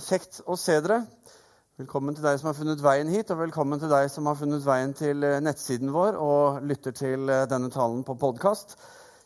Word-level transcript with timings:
Kjekt 0.00 0.38
å 0.48 0.54
se 0.56 0.72
dere. 0.80 1.02
Velkommen 1.76 2.14
til 2.16 2.24
deg 2.24 2.38
som 2.40 2.46
har 2.48 2.54
funnet 2.56 2.80
veien 2.80 3.10
hit, 3.12 3.28
og 3.28 3.42
velkommen 3.42 3.76
til 3.76 3.90
deg 3.92 4.06
som 4.08 4.24
har 4.30 4.38
funnet 4.38 4.62
veien 4.64 4.94
til 4.96 5.20
eh, 5.28 5.34
nettsiden 5.44 5.92
vår 5.92 6.16
og 6.16 6.62
lytter 6.64 6.94
til 6.96 7.28
eh, 7.28 7.42
denne 7.50 7.68
talen 7.74 7.98
på 8.00 8.16
podkast. 8.16 8.72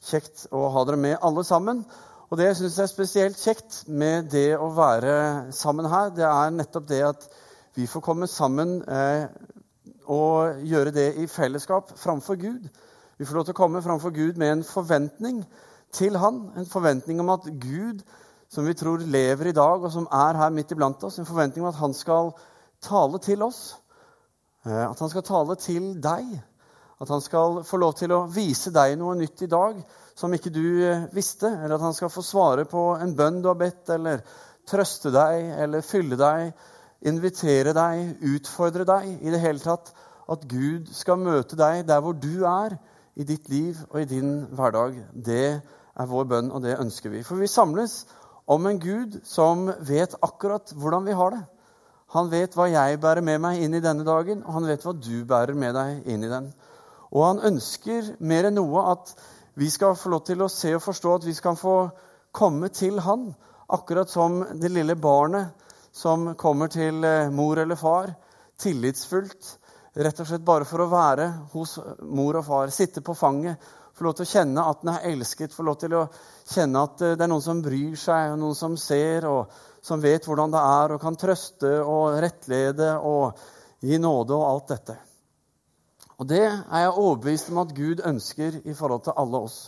Kjekt 0.08 0.48
å 0.50 0.64
ha 0.74 0.82
dere 0.88 0.98
med, 1.04 1.14
alle 1.22 1.46
sammen. 1.46 1.84
Og 2.26 2.40
det 2.40 2.48
jeg 2.48 2.58
syns 2.64 2.80
er 2.82 2.90
spesielt 2.90 3.38
kjekt 3.38 3.78
med 3.86 4.26
det 4.34 4.58
å 4.58 4.72
være 4.74 5.14
sammen 5.54 5.86
her, 5.86 6.10
det 6.18 6.26
er 6.26 6.58
nettopp 6.58 6.90
det 6.90 7.00
at 7.12 7.30
vi 7.78 7.86
får 7.86 8.06
komme 8.08 8.26
sammen 8.26 8.80
eh, 8.90 9.30
og 10.10 10.66
gjøre 10.66 10.98
det 10.98 11.12
i 11.22 11.30
fellesskap 11.30 11.94
framfor 11.94 12.42
Gud. 12.42 12.66
Vi 13.14 13.22
får 13.22 13.38
lov 13.38 13.46
til 13.46 13.54
å 13.54 13.62
komme 13.62 13.86
framfor 13.86 14.18
Gud 14.18 14.42
med 14.42 14.56
en 14.56 14.66
forventning 14.66 15.44
til 15.94 16.18
Han. 16.18 16.48
En 16.58 16.66
forventning 16.66 17.22
om 17.22 17.36
at 17.38 17.52
Gud 17.54 18.02
som 18.52 18.66
vi 18.66 18.74
tror 18.78 19.02
lever 19.02 19.50
i 19.50 19.56
dag, 19.56 19.82
og 19.82 19.92
som 19.92 20.06
er 20.12 20.38
her 20.38 20.52
midt 20.54 20.72
iblant 20.72 21.02
oss. 21.04 21.18
En 21.18 21.28
forventning 21.28 21.64
om 21.64 21.72
at 21.72 21.80
han 21.80 21.94
skal 21.96 22.32
tale 22.84 23.20
til 23.22 23.42
oss. 23.46 23.76
Eh, 24.66 24.84
at 24.90 25.00
han 25.02 25.12
skal 25.12 25.26
tale 25.26 25.56
til 25.60 25.94
deg. 26.02 26.36
At 27.00 27.12
han 27.12 27.20
skal 27.20 27.60
få 27.66 27.80
lov 27.80 27.96
til 27.98 28.14
å 28.14 28.24
vise 28.32 28.72
deg 28.72 28.96
noe 28.98 29.16
nytt 29.18 29.44
i 29.44 29.50
dag 29.52 29.82
som 30.16 30.32
ikke 30.32 30.52
du 30.54 30.64
eh, 30.86 31.06
visste. 31.14 31.50
Eller 31.50 31.76
at 31.76 31.86
han 31.88 31.96
skal 31.96 32.12
få 32.12 32.24
svare 32.24 32.66
på 32.70 32.88
en 32.96 33.14
bønn 33.18 33.42
du 33.42 33.50
har 33.50 33.60
bedt, 33.60 33.90
eller 33.94 34.24
trøste 34.66 35.12
deg, 35.14 35.52
eller 35.62 35.84
fylle 35.86 36.18
deg, 36.18 36.50
invitere 37.06 37.74
deg, 37.76 38.16
utfordre 38.34 38.86
deg. 38.88 39.16
I 39.20 39.34
det 39.34 39.42
hele 39.42 39.62
tatt 39.62 39.92
at 40.32 40.46
Gud 40.50 40.90
skal 40.94 41.20
møte 41.22 41.58
deg 41.58 41.84
der 41.86 42.02
hvor 42.02 42.16
du 42.18 42.46
er 42.48 42.78
i 43.16 43.24
ditt 43.24 43.48
liv 43.48 43.78
og 43.90 44.00
i 44.02 44.08
din 44.10 44.40
hverdag. 44.56 44.98
Det 45.12 45.46
er 45.96 46.08
vår 46.10 46.26
bønn, 46.28 46.50
og 46.52 46.64
det 46.64 46.80
ønsker 46.80 47.12
vi. 47.12 47.22
For 47.24 47.40
vi 47.40 47.48
samles 47.48 48.02
om 48.46 48.66
en 48.66 48.78
Gud 48.78 49.20
som 49.26 49.66
vet 49.82 50.14
akkurat 50.22 50.72
hvordan 50.74 51.06
vi 51.06 51.14
har 51.18 51.34
det. 51.34 51.42
Han 52.14 52.30
vet 52.30 52.54
hva 52.54 52.68
jeg 52.70 53.00
bærer 53.02 53.24
med 53.26 53.40
meg 53.42 53.62
inn 53.64 53.74
i 53.74 53.82
denne 53.82 54.06
dagen, 54.06 54.44
og 54.46 54.60
han 54.60 54.68
vet 54.68 54.84
hva 54.86 54.94
du 54.94 55.24
bærer 55.26 55.58
med 55.58 55.74
deg 55.74 56.06
inn 56.06 56.22
i 56.24 56.30
den. 56.30 56.52
Og 57.10 57.24
han 57.26 57.42
ønsker 57.50 58.14
mer 58.22 58.46
enn 58.46 58.58
noe 58.58 58.84
at 58.92 59.12
vi 59.58 59.70
skal 59.72 59.96
få 59.98 60.12
lov 60.12 60.22
til 60.28 60.44
å 60.44 60.52
se 60.52 60.74
og 60.76 60.84
forstå 60.84 61.14
at 61.16 61.26
vi 61.26 61.34
skal 61.34 61.58
få 61.58 61.76
komme 62.36 62.70
til 62.70 63.00
han, 63.02 63.30
akkurat 63.72 64.10
som 64.12 64.42
det 64.54 64.70
lille 64.70 64.94
barnet 64.94 65.66
som 65.96 66.34
kommer 66.38 66.68
til 66.70 67.02
eh, 67.08 67.32
mor 67.32 67.58
eller 67.58 67.78
far, 67.80 68.12
tillitsfullt, 68.60 69.48
rett 69.96 70.20
og 70.20 70.28
slett 70.28 70.44
bare 70.44 70.68
for 70.68 70.84
å 70.84 70.90
være 70.92 71.30
hos 71.54 71.78
mor 72.04 72.36
og 72.36 72.44
far, 72.46 72.70
sitte 72.74 73.02
på 73.02 73.16
fanget 73.16 73.56
få 73.96 74.04
lov 74.04 74.16
til 74.18 74.26
å 74.26 74.28
kjenne 74.28 74.64
at 74.68 74.82
den 74.82 74.92
er 74.92 75.06
elsket, 75.10 75.54
få 75.56 75.64
lov 75.64 75.78
til 75.80 75.94
å 75.96 76.02
kjenne 76.52 76.82
at 76.84 77.02
eh, 77.02 77.14
det 77.16 77.24
er 77.24 77.32
noen 77.32 77.44
som 77.44 77.62
bryr 77.64 77.96
seg, 78.00 78.34
og 78.34 78.40
noen 78.42 78.58
som 78.58 78.76
ser, 78.80 79.24
og 79.30 79.52
som 79.86 80.02
vet 80.02 80.26
hvordan 80.28 80.52
det 80.52 80.62
er, 80.62 80.92
og 80.92 81.00
kan 81.00 81.16
trøste 81.16 81.70
og 81.80 82.18
rettlede 82.20 82.90
og 83.00 83.40
gi 83.80 84.00
nåde 84.02 84.36
og 84.36 84.48
alt 84.50 84.74
dette. 84.74 84.98
Og 86.16 86.28
det 86.28 86.42
er 86.44 86.84
jeg 86.84 86.92
overbevist 86.92 87.50
om 87.52 87.62
at 87.64 87.72
Gud 87.76 88.04
ønsker 88.04 88.60
i 88.64 88.76
forhold 88.76 89.04
til 89.04 89.16
alle 89.20 89.40
oss. 89.48 89.58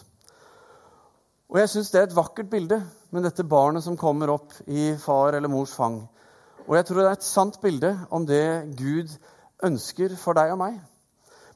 Og 1.49 1.59
jeg 1.63 1.73
syns 1.73 1.91
det 1.93 2.01
er 2.01 2.07
et 2.09 2.17
vakkert 2.17 2.51
bilde 2.53 2.83
med 3.13 3.25
dette 3.25 3.45
barnet 3.49 3.85
som 3.85 3.97
kommer 3.97 4.33
opp 4.33 4.53
i 4.69 4.91
far 5.01 5.37
eller 5.37 5.49
mors 5.53 5.73
fang. 5.77 6.03
Og 6.69 6.77
jeg 6.77 6.85
tror 6.85 7.01
det 7.01 7.09
er 7.09 7.17
et 7.17 7.25
sant 7.25 7.61
bilde 7.63 7.95
om 8.13 8.27
det 8.29 8.45
Gud 8.77 9.13
ønsker 9.65 10.17
for 10.21 10.37
deg 10.37 10.53
og 10.53 10.61
meg. 10.61 10.77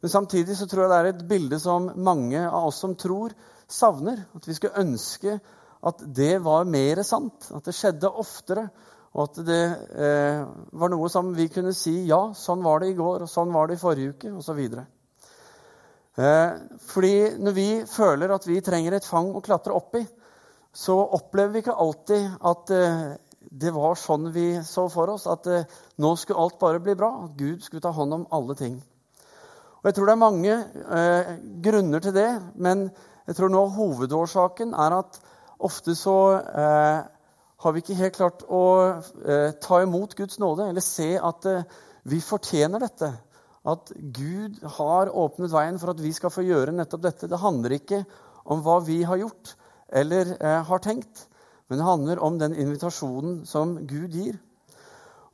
Men 0.02 0.10
samtidig 0.10 0.56
så 0.58 0.66
tror 0.66 0.84
jeg 0.84 0.90
det 0.92 1.00
er 1.00 1.10
et 1.12 1.26
bilde 1.30 1.58
som 1.62 1.90
mange 1.94 2.40
av 2.42 2.68
oss 2.68 2.80
som 2.82 2.96
tror, 2.98 3.34
savner. 3.70 4.24
At 4.34 4.48
vi 4.48 4.56
skulle 4.56 4.82
ønske 4.82 5.36
at 5.82 6.02
det 6.14 6.36
var 6.42 6.66
mer 6.70 7.02
sant, 7.06 7.48
at 7.54 7.66
det 7.66 7.74
skjedde 7.74 8.10
oftere. 8.22 8.66
Og 9.12 9.28
at 9.28 9.38
det 9.46 9.62
eh, 9.92 10.42
var 10.80 10.90
noe 10.90 11.10
som 11.12 11.30
vi 11.36 11.46
kunne 11.52 11.74
si 11.76 11.98
ja, 12.08 12.20
sånn 12.36 12.62
var 12.64 12.80
det 12.82 12.92
i 12.92 12.98
går, 12.98 13.26
og 13.26 13.30
sånn 13.30 13.52
var 13.54 13.68
det 13.68 13.76
i 13.76 13.82
forrige 13.82 14.14
uke, 14.16 14.32
osv. 14.40 14.60
Eh, 16.12 16.54
fordi 16.88 17.16
når 17.40 17.56
vi 17.56 17.68
føler 17.88 18.32
at 18.34 18.46
vi 18.48 18.60
trenger 18.64 18.96
et 18.96 19.08
fang 19.08 19.30
å 19.36 19.44
klatre 19.44 19.76
opp 19.76 19.98
i, 20.00 20.04
så 20.72 20.96
opplever 21.18 21.52
vi 21.52 21.62
ikke 21.62 21.76
alltid 21.84 22.40
at 22.48 22.72
eh, 22.72 23.04
det 23.52 23.72
var 23.76 23.98
sånn 24.00 24.30
vi 24.32 24.46
så 24.64 24.86
for 24.92 25.12
oss. 25.12 25.28
At 25.28 25.46
eh, 25.50 25.68
nå 26.00 26.14
skulle 26.16 26.40
alt 26.40 26.58
bare 26.60 26.80
bli 26.80 26.96
bra. 26.96 27.12
At 27.26 27.36
Gud 27.36 27.60
skulle 27.64 27.84
ta 27.84 27.92
hånd 27.92 28.16
om 28.16 28.26
alle 28.32 28.56
ting. 28.56 28.80
Og 29.82 29.88
Jeg 29.90 29.94
tror 29.96 30.06
det 30.06 30.12
er 30.14 30.22
mange 30.22 30.52
eh, 30.96 31.30
grunner 31.64 32.02
til 32.04 32.14
det, 32.14 32.28
men 32.54 32.84
jeg 33.26 33.34
tror 33.34 33.50
nå 33.50 33.64
hovedårsaken 33.74 34.76
er 34.78 34.94
at 35.00 35.18
ofte 35.58 35.96
så 35.98 36.18
eh, 36.38 37.00
har 37.62 37.74
vi 37.74 37.82
ikke 37.82 37.98
helt 37.98 38.14
klart 38.14 38.44
å 38.46 38.62
eh, 39.26 39.50
ta 39.58 39.80
imot 39.82 40.14
Guds 40.18 40.38
nåde, 40.38 40.68
eller 40.70 40.86
se 40.86 41.16
at 41.18 41.48
eh, 41.50 41.66
vi 42.06 42.20
fortjener 42.22 42.82
dette. 42.82 43.10
At 43.66 43.90
Gud 43.94 44.62
har 44.78 45.10
åpnet 45.10 45.50
veien 45.50 45.82
for 45.82 45.90
at 45.90 46.02
vi 46.02 46.14
skal 46.14 46.30
få 46.34 46.46
gjøre 46.46 46.74
nettopp 46.74 47.02
dette. 47.02 47.30
Det 47.30 47.42
handler 47.42 47.74
ikke 47.78 48.04
om 48.50 48.62
hva 48.62 48.78
vi 48.86 49.02
har 49.06 49.18
gjort 49.18 49.56
eller 49.92 50.30
eh, 50.38 50.62
har 50.70 50.82
tenkt, 50.82 51.26
men 51.66 51.78
det 51.78 51.90
handler 51.90 52.22
om 52.22 52.38
den 52.38 52.54
invitasjonen 52.54 53.42
som 53.50 53.76
Gud 53.86 54.14
gir. 54.14 54.38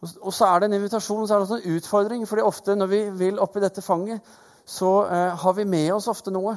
Og 0.03 0.33
så 0.33 0.47
er 0.47 0.61
det 0.61 0.69
en 0.69 0.77
invitasjon, 0.79 1.27
så 1.27 1.35
er 1.35 1.45
det 1.45 1.57
en 1.57 1.77
utfordring. 1.77 2.29
fordi 2.29 2.43
ofte 2.43 2.77
når 2.77 2.87
vi 2.87 3.01
vil 3.11 3.39
oppi 3.39 3.61
dette 3.61 3.83
fanget, 3.83 4.21
så 4.67 5.05
eh, 5.05 5.37
har 5.39 5.53
vi 5.53 5.65
med 5.65 5.93
oss 5.93 6.09
ofte 6.09 6.31
noe. 6.31 6.57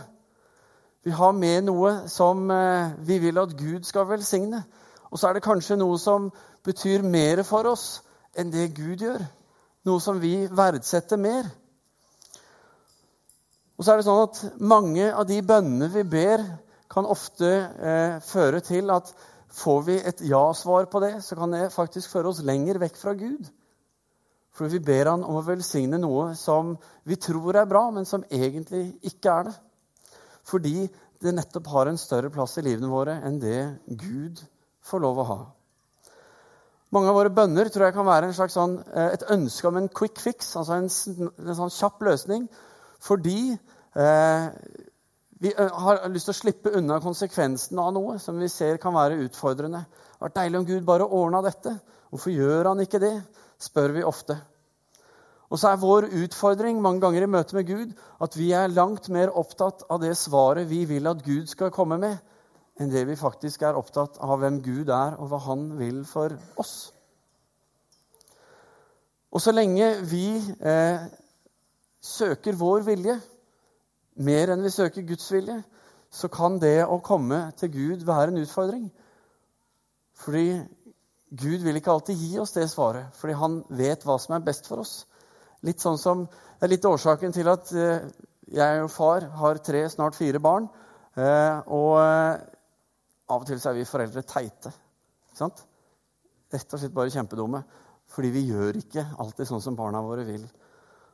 Vi 1.03 1.12
har 1.12 1.31
med 1.31 1.63
noe 1.66 2.07
som 2.07 2.51
eh, 2.51 2.91
vi 3.00 3.18
vil 3.19 3.38
at 3.41 3.57
Gud 3.57 3.84
skal 3.84 4.09
velsigne. 4.09 4.63
Og 5.12 5.19
så 5.19 5.28
er 5.28 5.34
det 5.34 5.44
kanskje 5.44 5.80
noe 5.80 5.97
som 6.00 6.30
betyr 6.63 7.01
mer 7.01 7.41
for 7.44 7.66
oss 7.72 8.01
enn 8.38 8.51
det 8.51 8.75
Gud 8.78 9.01
gjør. 9.01 9.24
Noe 9.90 10.01
som 10.03 10.19
vi 10.22 10.46
verdsetter 10.46 11.18
mer. 11.18 11.50
Og 13.78 13.85
så 13.85 13.94
er 13.94 13.97
det 13.97 14.06
sånn 14.06 14.28
at 14.28 14.62
mange 14.62 15.07
av 15.09 15.25
de 15.25 15.40
bønnene 15.41 15.90
vi 15.90 16.03
ber, 16.06 16.44
kan 16.91 17.07
ofte 17.07 17.50
eh, 17.81 18.19
føre 18.22 18.59
til 18.62 18.91
at 18.94 19.09
Får 19.51 19.81
vi 19.88 19.97
et 20.00 20.22
ja-svar 20.23 20.88
på 20.91 21.01
det, 21.03 21.17
så 21.25 21.35
kan 21.35 21.51
det 21.51 21.73
faktisk 21.73 22.13
føre 22.13 22.31
oss 22.31 22.44
lenger 22.47 22.79
vekk 22.79 23.00
fra 23.00 23.13
Gud. 23.19 23.50
For 24.56 24.72
vi 24.72 24.79
ber 24.84 25.09
han 25.12 25.23
om 25.23 25.39
å 25.39 25.45
velsigne 25.45 26.00
noe 26.00 26.31
som 26.39 26.75
vi 27.07 27.17
tror 27.19 27.59
er 27.59 27.67
bra, 27.67 27.85
men 27.91 28.07
som 28.07 28.23
egentlig 28.31 28.91
ikke 29.07 29.31
er 29.34 29.50
det. 29.50 29.56
Fordi 30.47 30.75
det 31.22 31.35
nettopp 31.35 31.67
har 31.72 31.91
en 31.91 32.00
større 32.00 32.31
plass 32.34 32.57
i 32.57 32.66
livene 32.66 32.89
våre 32.91 33.19
enn 33.28 33.39
det 33.39 33.59
Gud 33.88 34.41
får 34.88 35.03
lov 35.03 35.22
å 35.22 35.28
ha. 35.29 35.41
Mange 36.91 37.12
av 37.12 37.16
våre 37.16 37.31
bønner 37.31 37.69
tror 37.72 37.88
jeg 37.88 37.95
kan 37.95 38.07
være 38.07 38.33
sånn, 38.35 38.79
eh, 38.91 39.13
et 39.13 39.28
ønske 39.31 39.68
om 39.69 39.78
en 39.79 39.88
quick 39.88 40.19
fix, 40.19 40.56
altså 40.59 40.79
en, 40.79 40.89
en 41.39 41.56
sånn 41.56 41.72
kjapp 41.72 42.01
løsning, 42.03 42.50
fordi 43.00 43.53
eh, 43.95 44.47
vi 45.41 45.52
har 45.57 46.03
lyst 46.13 46.28
til 46.29 46.35
å 46.35 46.38
slippe 46.38 46.74
unna 46.78 47.00
konsekvensen 47.02 47.79
av 47.81 47.90
noe 47.96 48.19
som 48.22 48.38
vi 48.38 48.50
ser 48.52 48.78
kan 48.81 48.94
være 48.94 49.18
utfordrende. 49.25 49.81
Det 49.90 50.13
hadde 50.13 50.28
vært 50.28 50.38
deilig 50.38 50.59
om 50.59 50.68
Gud 50.68 50.84
bare 50.85 51.07
ordna 51.07 51.41
dette. 51.41 51.74
Hvorfor 52.12 52.35
gjør 52.35 52.69
han 52.72 52.84
ikke 52.84 53.02
det? 53.02 53.16
spør 53.62 53.94
vi 53.94 54.03
ofte. 54.06 54.35
Og 55.51 55.59
så 55.59 55.72
er 55.72 55.81
vår 55.81 56.07
utfordring 56.24 56.80
mange 56.81 57.01
ganger 57.03 57.25
i 57.25 57.30
møte 57.30 57.57
med 57.57 57.68
Gud 57.68 57.91
at 58.24 58.38
vi 58.40 58.51
er 58.56 58.72
langt 58.72 59.09
mer 59.13 59.34
opptatt 59.38 59.84
av 59.91 60.00
det 60.01 60.13
svaret 60.18 60.69
vi 60.69 60.85
vil 60.90 61.09
at 61.12 61.25
Gud 61.25 61.50
skal 61.51 61.74
komme 61.75 61.97
med, 62.01 62.22
enn 62.80 62.94
det 62.94 63.03
vi 63.09 63.19
faktisk 63.19 63.66
er 63.68 63.78
opptatt 63.78 64.22
av 64.24 64.40
hvem 64.41 64.62
Gud 64.63 64.90
er, 64.90 65.18
og 65.19 65.30
hva 65.30 65.41
han 65.50 65.68
vil 65.78 66.03
for 66.07 66.38
oss. 66.62 66.94
Og 69.31 69.44
så 69.44 69.53
lenge 69.53 69.91
vi 70.07 70.25
eh, 70.38 71.03
søker 72.01 72.57
vår 72.57 72.88
vilje, 72.88 73.19
mer 74.21 74.53
enn 74.53 74.63
vi 74.65 74.73
søker 74.73 75.05
Guds 75.07 75.29
vilje, 75.33 75.57
så 76.11 76.27
kan 76.31 76.59
det 76.59 76.81
å 76.83 76.99
komme 77.03 77.45
til 77.59 77.71
Gud 77.73 78.05
være 78.07 78.33
en 78.33 78.41
utfordring. 78.41 78.89
Fordi 80.21 80.61
Gud 81.31 81.63
vil 81.63 81.79
ikke 81.79 81.93
alltid 81.93 82.19
gi 82.19 82.35
oss 82.41 82.51
det 82.57 82.67
svaret, 82.69 83.15
fordi 83.15 83.37
han 83.39 83.62
vet 83.69 84.03
hva 84.06 84.18
som 84.19 84.35
er 84.35 84.44
best 84.45 84.68
for 84.68 84.83
oss. 84.83 85.06
Litt 85.63 85.81
sånn 85.81 86.00
som, 86.01 86.25
Det 86.62 86.68
er 86.68 86.73
litt 86.75 86.85
årsaken 86.85 87.31
til 87.33 87.47
at 87.50 87.71
eh, 87.73 88.03
jeg 88.53 88.81
og 88.83 88.91
far 88.94 89.23
har 89.39 89.59
tre, 89.65 89.79
snart 89.89 90.13
fire 90.13 90.38
barn. 90.38 90.67
Eh, 91.17 91.69
og 91.74 91.95
eh, 91.97 92.44
av 93.31 93.41
og 93.41 93.47
til 93.47 93.57
så 93.57 93.71
er 93.71 93.79
vi 93.79 93.88
foreldre 93.89 94.21
teite. 94.27 94.69
Ikke 95.31 95.39
sant? 95.39 95.63
Rett 96.51 96.75
og 96.75 96.81
slett 96.83 96.94
bare 96.94 97.13
kjempedumme. 97.15 97.63
Fordi 98.12 98.29
vi 98.35 98.44
gjør 98.51 98.77
ikke 98.77 99.07
alltid 99.24 99.50
sånn 99.50 99.63
som 99.63 99.77
barna 99.79 100.03
våre 100.06 100.27
vil. 100.27 100.44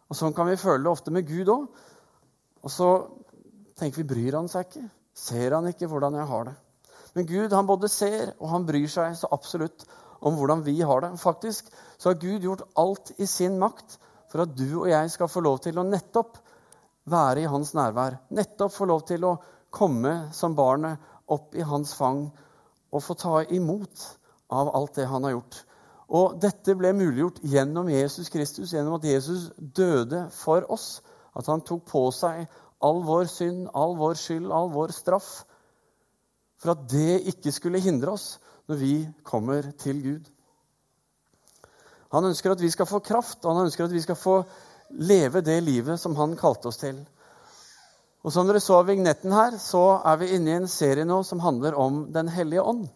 Og 0.09 0.17
Sånn 0.17 0.33
kan 0.35 0.49
vi 0.49 0.59
føle 0.59 0.83
det 0.83 0.91
ofte 0.91 1.13
med 1.13 1.27
Gud 1.29 1.51
òg. 1.53 1.67
Og 2.67 2.71
så 2.73 2.87
tenker 3.79 4.01
vi 4.01 4.09
bryr 4.09 4.35
han 4.35 4.49
seg 4.51 4.67
ikke? 4.67 4.87
Ser 5.17 5.55
han 5.55 5.69
ikke 5.69 5.87
hvordan 5.87 6.17
jeg 6.19 6.27
har 6.29 6.49
det? 6.49 6.57
Men 7.15 7.29
Gud 7.29 7.53
han 7.55 7.69
både 7.69 7.89
ser 7.89 8.33
og 8.35 8.51
han 8.51 8.67
bryr 8.67 8.89
seg 8.91 9.15
så 9.17 9.29
absolutt 9.31 9.87
om 10.27 10.35
hvordan 10.35 10.65
vi 10.65 10.75
har 10.81 11.05
det. 11.05 11.13
Faktisk 11.21 11.69
så 11.97 12.11
har 12.11 12.19
Gud 12.19 12.43
gjort 12.43 12.65
alt 12.75 13.13
i 13.17 13.25
sin 13.29 13.55
makt 13.61 13.95
for 14.27 14.43
at 14.43 14.55
du 14.57 14.81
og 14.81 14.89
jeg 14.91 15.13
skal 15.13 15.31
få 15.31 15.41
lov 15.45 15.61
til 15.63 15.79
å 15.79 15.85
nettopp 15.87 16.41
være 17.07 17.45
i 17.45 17.49
hans 17.49 17.71
nærvær. 17.77 18.19
Nettopp 18.35 18.75
få 18.75 18.89
lov 18.89 19.05
til 19.07 19.23
å 19.23 19.37
komme 19.73 20.27
som 20.35 20.55
barnet 20.57 20.99
opp 21.31 21.55
i 21.55 21.65
hans 21.65 21.95
fang 21.95 22.25
og 22.91 23.03
få 23.03 23.15
ta 23.19 23.39
imot 23.55 24.03
av 24.51 24.73
alt 24.75 24.99
det 24.99 25.07
han 25.07 25.23
har 25.23 25.37
gjort. 25.37 25.61
Og 26.07 26.37
dette 26.43 26.75
ble 26.79 26.93
muliggjort 26.95 27.41
gjennom 27.43 27.89
Jesus 27.91 28.29
Kristus, 28.31 28.71
gjennom 28.75 28.99
at 28.99 29.07
Jesus 29.07 29.49
døde 29.57 30.27
for 30.35 30.67
oss. 30.71 31.01
At 31.37 31.49
han 31.51 31.61
tok 31.65 31.85
på 31.89 32.07
seg 32.15 32.47
all 32.83 33.03
vår 33.05 33.29
synd, 33.31 33.67
all 33.73 33.95
vår 33.97 34.17
skyld, 34.17 34.49
all 34.53 34.71
vår 34.73 34.93
straff. 34.95 35.29
For 36.61 36.73
at 36.73 36.87
det 36.89 37.21
ikke 37.33 37.53
skulle 37.53 37.81
hindre 37.83 38.15
oss 38.17 38.37
når 38.67 38.81
vi 38.81 38.93
kommer 39.25 39.69
til 39.79 40.01
Gud. 40.03 40.31
Han 42.15 42.29
ønsker 42.29 42.53
at 42.53 42.63
vi 42.63 42.71
skal 42.71 42.87
få 42.89 43.01
kraft, 43.03 43.43
og 43.43 43.53
han 43.53 43.67
ønsker 43.67 43.85
at 43.85 43.93
vi 43.93 44.01
skal 44.01 44.17
få 44.17 44.39
leve 44.89 45.43
det 45.43 45.59
livet 45.63 45.99
som 45.99 46.15
han 46.15 46.37
kalte 46.39 46.71
oss 46.71 46.79
til. 46.81 46.99
Og 48.23 48.33
Som 48.33 48.47
dere 48.49 48.59
så 48.59 48.79
av 48.81 48.87
vignetten 48.89 49.31
her, 49.31 49.57
så 49.61 50.01
er 50.03 50.17
vi 50.19 50.33
inne 50.35 50.51
i 50.51 50.57
en 50.61 50.71
serie 50.71 51.05
nå 51.07 51.21
som 51.23 51.39
handler 51.39 51.77
om 51.79 52.07
Den 52.11 52.27
hellige 52.27 52.63
ånd. 52.63 52.87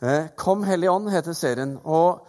Eh, 0.00 0.30
Kom 0.36 0.62
Hellige 0.64 0.90
Ånd 0.90 1.10
heter 1.10 1.32
serien. 1.32 1.78
og 1.84 2.26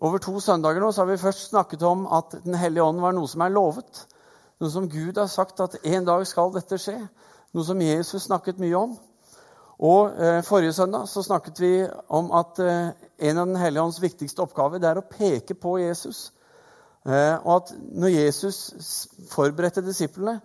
Over 0.00 0.18
to 0.18 0.40
søndager 0.40 0.80
nå 0.80 0.92
så 0.92 1.02
har 1.02 1.10
vi 1.10 1.20
først 1.20 1.50
snakket 1.50 1.82
om 1.82 2.06
at 2.06 2.38
Den 2.44 2.54
hellige 2.54 2.84
ånd 2.84 3.00
var 3.00 3.12
noe 3.12 3.28
som 3.28 3.40
er 3.40 3.52
lovet. 3.52 4.06
Noe 4.62 4.70
som 4.70 4.84
Gud 4.86 5.16
har 5.18 5.26
sagt 5.26 5.58
at 5.58 5.80
en 5.82 6.04
dag 6.06 6.20
skal 6.30 6.52
dette 6.54 6.76
skje. 6.78 6.94
Noe 7.50 7.66
som 7.66 7.80
Jesus 7.82 8.28
snakket 8.28 8.60
mye 8.62 8.76
om. 8.78 8.92
Og 9.82 10.12
eh, 10.22 10.38
Forrige 10.46 10.76
søndag 10.76 11.08
så 11.10 11.24
snakket 11.26 11.58
vi 11.58 11.70
om 12.14 12.28
at 12.38 12.60
eh, 12.62 12.92
en 13.26 13.40
av 13.42 13.48
Den 13.50 13.58
hellige 13.58 13.82
ånds 13.82 13.98
viktigste 13.98 14.44
oppgaver 14.44 14.78
det 14.78 14.86
er 14.92 15.00
å 15.00 15.08
peke 15.08 15.56
på 15.58 15.80
Jesus. 15.82 16.28
Eh, 17.02 17.34
og 17.42 17.56
at 17.56 17.72
når 17.74 18.14
Jesus 18.14 18.60
forberedte 19.32 19.82
disiplene, 19.82 20.38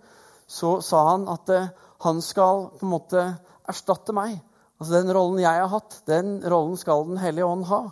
så 0.49 0.79
sa 0.81 1.03
han 1.11 1.29
at 1.29 1.53
eh, 1.53 1.69
han 2.07 2.21
skal 2.25 2.71
på 2.73 2.87
en 2.87 2.95
måte 2.95 3.27
erstatte 3.69 4.17
meg. 4.17 4.39
Altså 4.81 4.97
Den 4.97 5.13
rollen 5.13 5.43
jeg 5.45 5.61
har 5.61 5.69
hatt, 5.77 6.01
den 6.09 6.39
rollen 6.41 6.73
skal 6.81 7.05
Den 7.05 7.21
hellige 7.21 7.45
ånd 7.45 7.69
ha. 7.69 7.83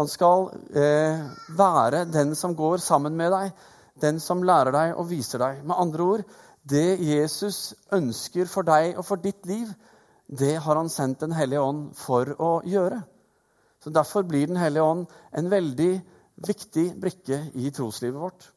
Han 0.00 0.10
skal 0.10 0.48
eh, 0.74 1.22
være 1.54 2.08
den 2.10 2.34
som 2.34 2.58
går 2.58 2.82
sammen 2.82 3.14
med 3.14 3.30
deg, 3.30 3.54
den 4.02 4.20
som 4.20 4.42
lærer 4.44 4.74
deg 4.74 4.94
og 4.98 5.08
viser 5.10 5.42
deg. 5.42 5.62
Med 5.64 5.78
andre 5.78 6.02
ord, 6.02 6.24
det 6.62 7.00
Jesus 7.02 7.74
ønsker 7.92 8.50
for 8.50 8.66
deg 8.66 8.96
og 8.96 9.06
for 9.06 9.22
ditt 9.22 9.46
liv, 9.48 9.70
det 10.32 10.54
har 10.64 10.78
han 10.78 10.88
sendt 10.88 11.20
Den 11.20 11.34
hellige 11.36 11.60
ånd 11.60 11.90
for 11.98 12.28
å 12.38 12.52
gjøre. 12.64 13.02
Så 13.82 13.90
Derfor 13.90 14.22
blir 14.22 14.46
Den 14.46 14.56
hellige 14.56 14.82
ånd 14.82 15.06
en 15.32 15.50
veldig 15.50 15.92
viktig 16.46 16.92
brikke 17.00 17.38
i 17.54 17.70
troslivet 17.70 18.20
vårt. 18.20 18.52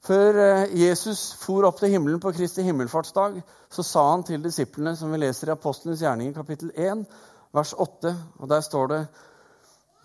Før 0.00 0.38
eh, 0.40 0.76
Jesus 0.80 1.34
for 1.36 1.66
opp 1.68 1.80
til 1.80 1.92
himmelen 1.92 2.20
på 2.22 2.32
Kristi 2.32 2.62
himmelfartsdag, 2.64 3.42
så 3.70 3.82
sa 3.84 4.06
han 4.10 4.24
til 4.24 4.40
disiplene, 4.42 4.94
som 4.96 5.12
vi 5.12 5.20
leser 5.20 5.50
i 5.50 5.52
Apostlenes 5.52 6.00
gjerninger 6.00 6.38
kapittel 6.38 6.70
1, 6.72 7.04
vers 7.52 7.74
8, 7.76 8.14
og 8.38 8.48
der 8.48 8.64
står 8.64 8.88
det 8.88 9.00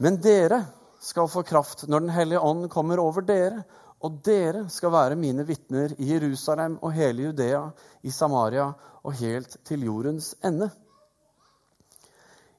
Men 0.04 0.20
dere 0.20 0.66
skal 1.00 1.30
få 1.32 1.46
kraft 1.48 1.86
når 1.88 2.00
Den 2.00 2.10
hellige 2.10 2.44
ånd 2.44 2.68
kommer 2.70 3.00
over 3.00 3.24
dere, 3.24 3.64
og 4.06 4.20
dere 4.26 4.68
skal 4.70 4.94
være 4.94 5.18
mine 5.18 5.46
vitner 5.48 5.96
i 5.98 6.12
Jerusalem 6.14 6.78
og 6.86 6.94
hele 6.94 7.30
Judea, 7.30 7.64
i 8.06 8.12
Samaria 8.14 8.68
og 9.02 9.14
helt 9.18 9.58
til 9.66 9.86
jordens 9.88 10.36
ende. 10.46 10.70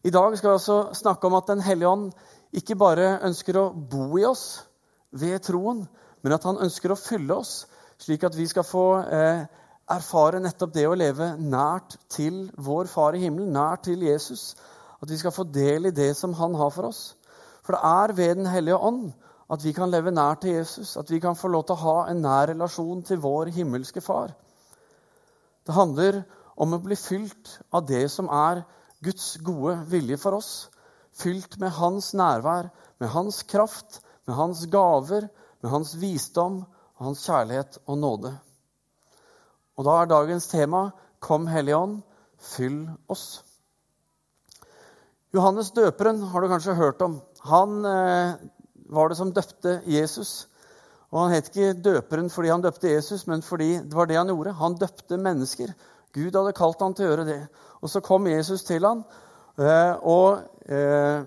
I 0.02 0.10
dag 0.10 0.34
skal 0.38 0.50
vi 0.50 0.58
også 0.58 0.78
snakke 0.94 1.26
om 1.26 1.34
at 1.34 1.46
Den 1.48 1.60
hellige 1.60 1.88
ånd 1.88 2.10
ikke 2.52 2.76
bare 2.78 3.18
ønsker 3.26 3.58
å 3.58 3.70
bo 3.74 4.18
i 4.18 4.24
oss 4.26 4.64
ved 5.10 5.38
troen, 5.42 5.84
men 6.22 6.34
at 6.34 6.44
han 6.46 6.58
ønsker 6.62 6.92
å 6.92 6.98
fylle 6.98 7.34
oss, 7.34 7.66
slik 7.98 8.24
at 8.26 8.36
vi 8.36 8.46
skal 8.46 8.66
få 8.66 8.86
eh, 9.02 9.46
erfare 9.90 10.40
nettopp 10.42 10.72
det 10.74 10.86
å 10.86 10.96
leve 10.98 11.34
nært 11.38 11.96
til 12.10 12.48
vår 12.58 12.90
Far 12.90 13.14
i 13.14 13.22
himmelen, 13.22 13.54
nært 13.54 13.86
til 13.86 14.02
Jesus. 14.02 14.54
At 15.02 15.10
vi 15.10 15.18
skal 15.18 15.34
få 15.34 15.46
del 15.46 15.86
i 15.86 15.94
det 15.94 16.12
som 16.18 16.34
han 16.34 16.54
har 16.58 16.74
for 16.74 16.90
oss. 16.90 17.14
For 17.62 17.76
det 17.76 17.82
er 17.82 18.16
ved 18.18 18.34
Den 18.42 18.50
hellige 18.50 18.78
ånd 18.78 19.12
at 19.52 19.62
vi 19.64 19.72
kan 19.72 19.90
leve 19.90 20.10
nær 20.10 20.40
til 20.42 20.56
Jesus, 20.56 20.96
at 20.96 21.10
vi 21.10 21.20
kan 21.22 21.36
få 21.38 21.48
lov 21.52 21.66
til 21.66 21.76
å 21.76 21.82
ha 21.84 21.96
en 22.10 22.22
nær 22.24 22.50
relasjon 22.50 23.04
til 23.06 23.20
vår 23.22 23.52
himmelske 23.54 24.02
Far. 24.02 24.34
Det 25.66 25.74
handler 25.74 26.22
om 26.56 26.74
å 26.74 26.82
bli 26.82 26.96
fylt 26.98 27.58
av 27.74 27.86
det 27.86 28.06
som 28.10 28.30
er 28.32 28.64
Guds 29.04 29.36
gode 29.44 29.76
vilje 29.90 30.18
for 30.18 30.38
oss. 30.38 30.52
Fylt 31.16 31.58
med 31.62 31.74
Hans 31.78 32.12
nærvær, 32.16 32.70
med 32.98 33.12
Hans 33.12 33.42
kraft, 33.48 34.00
med 34.26 34.36
Hans 34.36 34.64
gaver, 34.72 35.28
med 35.62 35.72
hans 35.72 35.94
visdom, 35.98 36.60
hans 37.00 37.24
kjærlighet 37.26 37.80
og 37.86 37.98
nåde. 37.98 38.32
Og 39.76 39.84
da 39.84 39.96
er 40.00 40.10
dagens 40.10 40.48
tema 40.48 40.90
Kom, 41.20 41.48
Hellige 41.50 41.76
Ånd, 41.76 41.96
fyll 42.38 42.84
oss. 43.10 43.42
Johannes 45.34 45.72
døperen 45.74 46.22
har 46.30 46.40
du 46.44 46.48
kanskje 46.52 46.76
hørt 46.78 47.02
om. 47.02 47.18
Han 47.50 47.84
eh, 47.88 48.36
var 48.90 49.08
det 49.08 49.18
som 49.18 49.32
døpte 49.34 49.80
Jesus. 49.86 50.48
Og 51.10 51.20
Han 51.20 51.34
het 51.34 51.50
ikke 51.50 51.76
døperen 51.80 52.30
fordi 52.30 52.50
han 52.50 52.62
døpte 52.62 52.90
Jesus, 52.90 53.26
men 53.26 53.42
fordi 53.42 53.78
det 53.78 53.94
var 53.94 54.06
det 54.06 54.16
han 54.16 54.28
gjorde. 54.32 54.52
Han 54.52 54.78
døpte 54.78 55.16
mennesker. 55.16 55.72
Gud 56.12 56.34
hadde 56.34 56.56
kalt 56.56 56.82
han 56.82 56.94
til 56.94 57.06
å 57.06 57.10
gjøre 57.10 57.26
det. 57.28 57.40
Og 57.82 57.90
så 57.90 58.00
kom 58.00 58.26
Jesus 58.26 58.64
til 58.64 58.84
han, 58.84 59.04
eh, 59.58 59.94
og 60.02 60.40
eh, 60.68 61.22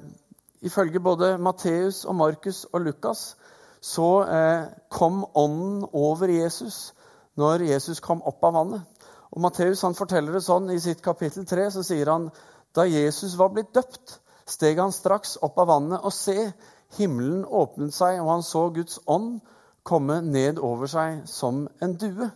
ifølge 0.62 1.00
både 1.00 1.38
Matteus 1.38 2.06
og 2.06 2.16
Markus 2.16 2.66
og 2.74 2.82
Lukas 2.82 3.36
så 3.82 4.24
eh, 4.28 4.64
kom 4.92 5.24
ånden 5.34 5.86
over 5.94 6.28
Jesus 6.28 6.94
når 7.40 7.64
Jesus 7.70 8.02
kom 8.04 8.22
opp 8.28 8.44
av 8.44 8.58
vannet. 8.58 9.06
Og 9.32 9.42
Matteus 9.44 9.86
forteller 9.96 10.36
det 10.36 10.44
sånn 10.44 10.72
i 10.74 10.80
sitt 10.84 11.04
kapittel 11.06 11.46
3, 11.48 11.70
så 11.72 11.84
sier 11.86 12.10
han 12.12 12.28
da 12.76 12.86
Jesus 12.90 13.38
var 13.40 13.54
blitt 13.54 13.72
døpt, 13.74 14.18
steg 14.50 14.82
han 14.82 14.92
straks 14.92 15.38
opp 15.46 15.58
av 15.62 15.70
vannet, 15.70 16.02
og 16.04 16.14
se, 16.14 16.50
himmelen 16.98 17.46
åpnet 17.46 17.94
seg, 17.94 18.20
og 18.22 18.32
han 18.34 18.46
så 18.46 18.70
Guds 18.74 19.00
ånd 19.08 19.40
komme 19.84 20.22
ned 20.26 20.60
over 20.60 20.90
seg 20.90 21.24
som 21.30 21.68
en 21.82 21.96
due. 22.00 22.30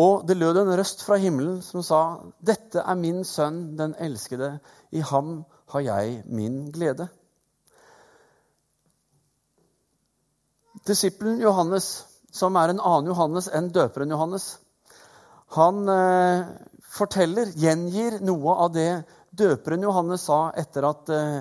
Og 0.00 0.24
det 0.26 0.36
lød 0.36 0.58
en 0.58 0.72
røst 0.78 1.04
fra 1.06 1.16
himmelen 1.22 1.60
som 1.62 1.82
sa, 1.82 2.00
'Dette 2.40 2.82
er 2.82 2.94
min 2.94 3.24
sønn, 3.24 3.78
den 3.78 3.94
elskede. 3.98 4.58
I 4.90 5.00
ham 5.00 5.44
har 5.70 5.80
jeg 5.80 6.22
min 6.26 6.72
glede.' 6.72 7.08
Disippelen 10.86 11.40
Johannes, 11.40 12.06
som 12.32 12.56
er 12.56 12.68
en 12.68 12.80
annen 12.80 13.06
Johannes 13.06 13.48
enn 13.48 13.70
døperen 13.72 14.10
Johannes, 14.10 14.58
han 15.54 15.88
eh, 15.88 16.46
forteller, 16.82 17.52
gjengir 17.56 18.18
noe 18.20 18.56
av 18.66 18.72
det 18.74 19.04
døperen 19.30 19.82
Johannes 19.86 20.26
sa 20.28 20.50
etter 20.58 20.86
at 20.88 21.08
eh, 21.14 21.40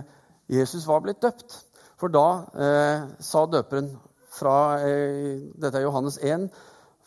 Jesus 0.54 0.88
var 0.88 1.04
blitt 1.04 1.22
døpt. 1.24 1.56
For 2.00 2.12
da 2.12 2.28
eh, 2.60 3.06
sa 3.24 3.46
døperen 3.48 3.92
fra 4.34 4.58
eh, 4.84 5.40
Dette 5.56 5.80
er 5.80 5.86
Johannes 5.86 6.18
1, 6.20 6.50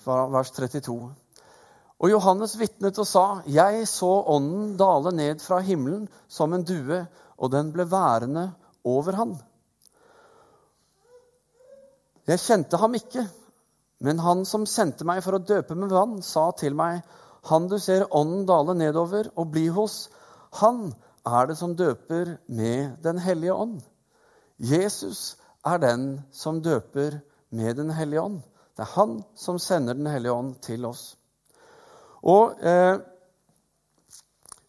fra 0.02 0.26
vers 0.32 0.52
32. 0.56 0.96
Og 1.96 2.12
Johannes 2.12 2.58
vitnet 2.60 2.98
og 3.00 3.06
sa, 3.08 3.24
'Jeg 3.46 3.88
så 3.88 4.12
Ånden 4.28 4.76
dale 4.76 5.12
ned 5.16 5.40
fra 5.40 5.58
himmelen 5.64 6.08
som 6.28 6.52
en 6.52 6.64
due, 6.64 7.06
og 7.38 7.52
den 7.52 7.72
ble 7.72 7.90
værende 7.90 8.52
over 8.84 9.12
han.' 9.12 9.36
Jeg 12.26 12.42
kjente 12.42 12.76
ham 12.76 12.94
ikke, 12.94 13.22
men 14.00 14.18
han 14.18 14.44
som 14.44 14.66
sendte 14.66 15.06
meg 15.06 15.22
for 15.24 15.38
å 15.38 15.44
døpe 15.46 15.76
med 15.78 15.94
vann, 15.94 16.22
sa 16.22 16.50
til 16.50 16.74
meg, 16.74 17.02
Han 17.46 17.68
du 17.68 17.78
ser 17.78 18.08
ånden 18.10 18.46
dale 18.46 18.74
nedover 18.74 19.28
og 19.36 19.52
bli 19.52 19.68
hos, 19.68 20.08
han 20.58 20.94
er 21.26 21.46
det 21.50 21.56
som 21.58 21.74
døper 21.76 22.36
med 22.48 23.02
Den 23.02 23.18
hellige 23.18 23.54
ånd. 23.54 23.80
Jesus 24.58 25.36
er 25.64 25.78
den 25.82 26.20
som 26.32 26.62
døper 26.62 27.20
med 27.50 27.74
Den 27.76 27.90
hellige 27.90 28.22
ånd. 28.22 28.40
Det 28.76 28.84
er 28.84 28.94
han 28.94 29.20
som 29.36 29.58
sender 29.58 29.94
Den 29.94 30.06
hellige 30.06 30.32
ånd 30.32 30.54
til 30.62 30.84
oss. 30.84 31.16
Og 32.22 32.56
eh, 32.62 32.98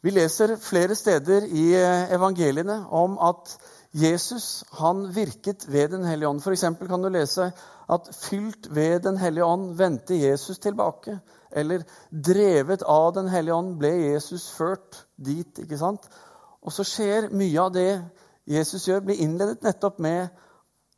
Vi 0.02 0.12
leser 0.14 0.56
flere 0.62 0.96
steder 0.96 1.48
i 1.50 1.74
eh, 1.76 2.12
evangeliene 2.16 2.86
om 2.94 3.18
at 3.18 3.58
Jesus 3.94 4.64
han 4.78 5.16
virket 5.16 5.66
ved 5.72 5.90
Den 5.90 6.06
hellige 6.06 6.30
ånd. 6.30 6.42
F.eks. 6.42 6.62
kan 6.62 7.04
du 7.04 7.10
lese 7.10 7.52
at 7.90 8.10
fylt 8.14 8.76
ved 8.76 9.00
Den 9.00 9.18
hellige 9.18 9.46
ånd 9.46 9.76
vendte 9.78 10.16
Jesus 10.16 10.60
tilbake. 10.60 11.20
Eller 11.52 11.84
drevet 12.12 12.84
av 12.84 13.14
Den 13.16 13.28
hellige 13.28 13.56
ånd 13.56 13.78
ble 13.80 13.92
Jesus 14.12 14.50
ført 14.52 15.06
dit. 15.18 15.60
ikke 15.60 15.78
sant? 15.78 16.10
Og 16.64 16.74
så 16.74 16.86
skjer 16.88 17.30
mye 17.32 17.62
av 17.62 17.74
det 17.76 17.92
Jesus 18.48 18.88
gjør, 18.88 19.04
blir 19.06 19.22
innledet 19.24 19.64
nettopp 19.66 20.00
med 20.04 20.30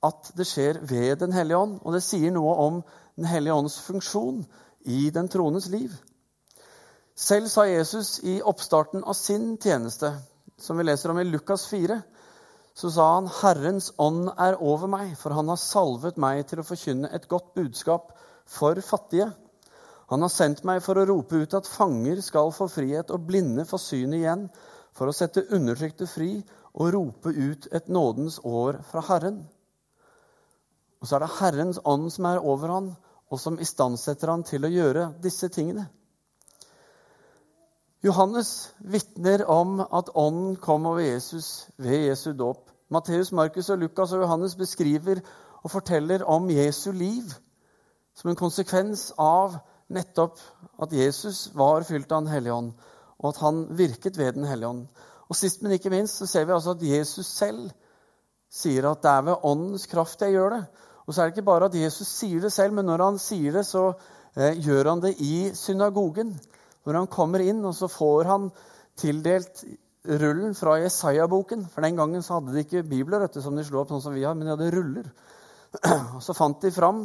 at 0.05 0.31
det 0.37 0.47
skjer 0.47 0.79
ved 0.87 1.19
Den 1.19 1.33
hellige 1.33 1.57
ånd. 1.57 1.79
Og 1.83 1.93
det 1.93 2.03
sier 2.05 2.31
noe 2.31 2.55
om 2.55 2.81
Den 3.17 3.27
hellige 3.27 3.57
ånds 3.57 3.79
funksjon 3.83 4.45
i 4.85 5.09
den 5.13 5.27
troendes 5.27 5.67
liv. 5.67 5.91
Selv 7.19 7.49
sa 7.51 7.65
Jesus 7.67 8.19
i 8.23 8.37
oppstarten 8.39 9.03
av 9.03 9.13
sin 9.17 9.57
tjeneste, 9.59 10.13
som 10.55 10.77
vi 10.79 10.85
leser 10.87 11.11
om 11.11 11.19
i 11.19 11.27
Lukas 11.27 11.65
4, 11.67 11.97
så 12.79 12.91
sa 12.95 13.07
han, 13.15 13.27
'Herrens 13.27 13.91
ånd 13.99 14.29
er 14.37 14.55
over 14.63 14.87
meg, 14.87 15.17
for 15.17 15.35
han 15.35 15.49
har 15.51 15.59
salvet 15.59 16.17
meg 16.17 16.45
til 16.47 16.61
å 16.61 16.63
forkynne 16.63 17.11
et 17.11 17.27
godt 17.27 17.53
budskap 17.55 18.13
for 18.47 18.79
fattige.' 18.79 19.33
'Han 20.09 20.21
har 20.21 20.29
sendt 20.29 20.63
meg 20.63 20.81
for 20.81 20.95
å 20.95 21.05
rope 21.05 21.35
ut 21.35 21.53
at 21.53 21.67
fanger 21.67 22.21
skal 22.21 22.51
få 22.51 22.67
frihet, 22.67 23.11
og 23.11 23.27
blinde 23.27 23.65
få 23.65 23.77
syn 23.77 24.13
igjen,' 24.13 24.49
'for 24.99 25.07
å 25.07 25.15
sette 25.15 25.45
undertrykte 25.55 26.07
fri 26.11 26.43
og 26.73 26.91
rope 26.93 27.31
ut 27.31 27.67
et 27.71 27.87
nådens 27.87 28.39
år 28.43 28.81
fra 28.83 29.01
Herren. 29.07 29.47
Og 30.99 31.07
så 31.07 31.15
er 31.15 31.23
det 31.23 31.35
Herrens 31.39 31.79
ånd 31.87 32.11
som 32.11 32.25
er 32.25 32.43
over 32.43 32.73
han, 32.73 32.89
og 33.31 33.39
som 33.39 33.59
istandsetter 33.63 34.27
han 34.27 34.43
til 34.43 34.65
å 34.65 34.73
gjøre 34.73 35.13
disse 35.23 35.47
tingene. 35.47 35.87
Johannes 38.03 38.73
vitner 38.79 39.45
om 39.47 39.79
at 39.79 40.11
ånden 40.15 40.55
kom 40.55 40.85
over 40.85 41.03
Jesus 41.03 41.69
ved 41.77 42.09
Jesu 42.09 42.33
dåp. 42.33 42.69
Matteus, 42.89 43.31
Markus, 43.31 43.69
og 43.69 43.79
Lukas 43.79 44.13
og 44.13 44.23
Johannes 44.23 44.55
beskriver 44.55 45.21
og 45.63 45.71
forteller 45.71 46.23
om 46.23 46.49
Jesu 46.49 46.91
liv 46.91 47.27
som 48.15 48.31
en 48.31 48.39
konsekvens 48.39 49.11
av 49.17 49.59
nettopp 49.87 50.39
at 50.81 50.93
Jesus 50.95 51.49
var 51.55 51.83
fylt 51.87 52.11
av 52.11 52.23
Den 52.23 52.33
hellige 52.33 52.53
ånd, 52.53 52.71
og 53.19 53.33
at 53.33 53.41
han 53.43 53.65
virket 53.77 54.17
ved 54.17 54.33
Den 54.37 54.47
hellige 54.47 54.69
ånd. 54.69 54.85
Og 55.29 55.35
Sist, 55.35 55.61
men 55.61 55.75
ikke 55.75 55.91
minst, 55.93 56.17
så 56.17 56.25
ser 56.25 56.45
vi 56.45 56.55
altså 56.55 56.73
at 56.75 56.83
Jesus 56.83 57.27
selv 57.27 57.69
sier 58.49 58.87
at 58.89 59.03
det 59.03 59.11
er 59.11 59.25
ved 59.27 59.43
åndens 59.45 59.85
kraft 59.85 60.21
jeg 60.25 60.33
gjør 60.33 60.55
det. 60.55 60.63
Og 61.05 61.13
så 61.13 61.21
er 61.21 61.29
det 61.29 61.37
ikke 61.37 61.49
bare 61.49 61.69
at 61.69 61.75
Jesus 61.77 62.07
sier 62.07 62.41
det 62.41 62.51
selv, 62.53 62.73
men 62.77 62.85
når 62.89 63.03
han 63.03 63.19
sier 63.21 63.59
det, 63.59 63.65
så 63.65 63.91
eh, 64.35 64.57
gjør 64.57 64.91
han 64.91 65.03
det 65.03 65.15
i 65.25 65.51
synagogen. 65.57 66.33
Når 66.85 66.97
han 66.97 67.11
kommer 67.11 67.43
inn, 67.45 67.61
og 67.65 67.75
så 67.77 67.89
får 67.91 68.29
han 68.29 68.49
tildelt 68.97 69.63
rullen 70.05 70.55
fra 70.57 70.77
Jesaja-boken. 70.79 71.67
For 71.73 71.85
den 71.85 71.97
gangen 71.97 72.23
så 72.25 72.37
hadde 72.37 72.53
de 72.55 72.63
ikke 72.65 72.85
bibler 72.87 73.21
vet 73.23 73.39
som 73.43 73.57
de 73.57 73.65
slo 73.65 73.83
opp 73.83 73.93
sånn 73.93 74.03
som 74.05 74.15
vi 74.15 74.25
har, 74.25 74.37
men 74.37 74.47
de 74.47 74.55
hadde 74.55 74.71
ruller. 74.75 75.09
Og 76.15 76.21
Så 76.25 76.33
fant 76.37 76.61
de 76.61 76.71
fram, 76.73 77.03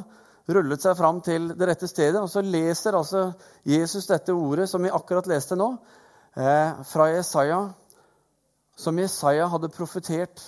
rullet 0.49 0.85
seg 0.85 0.97
fram 0.99 1.21
til 1.25 1.51
det 1.57 1.69
rette 1.69 1.89
stedet, 1.89 2.21
og 2.21 2.29
så 2.29 2.43
leser 2.45 2.97
altså 2.97 3.27
Jesus 3.65 4.09
dette 4.11 4.35
ordet 4.37 4.69
som 4.69 4.85
vi 4.85 4.93
akkurat 4.93 5.29
leste 5.31 5.57
nå, 5.57 5.71
fra 6.35 7.05
Jesaja, 7.13 7.61
som 8.77 8.99
Jesaja 8.99 9.47
hadde 9.47 9.71
profetert 9.71 10.43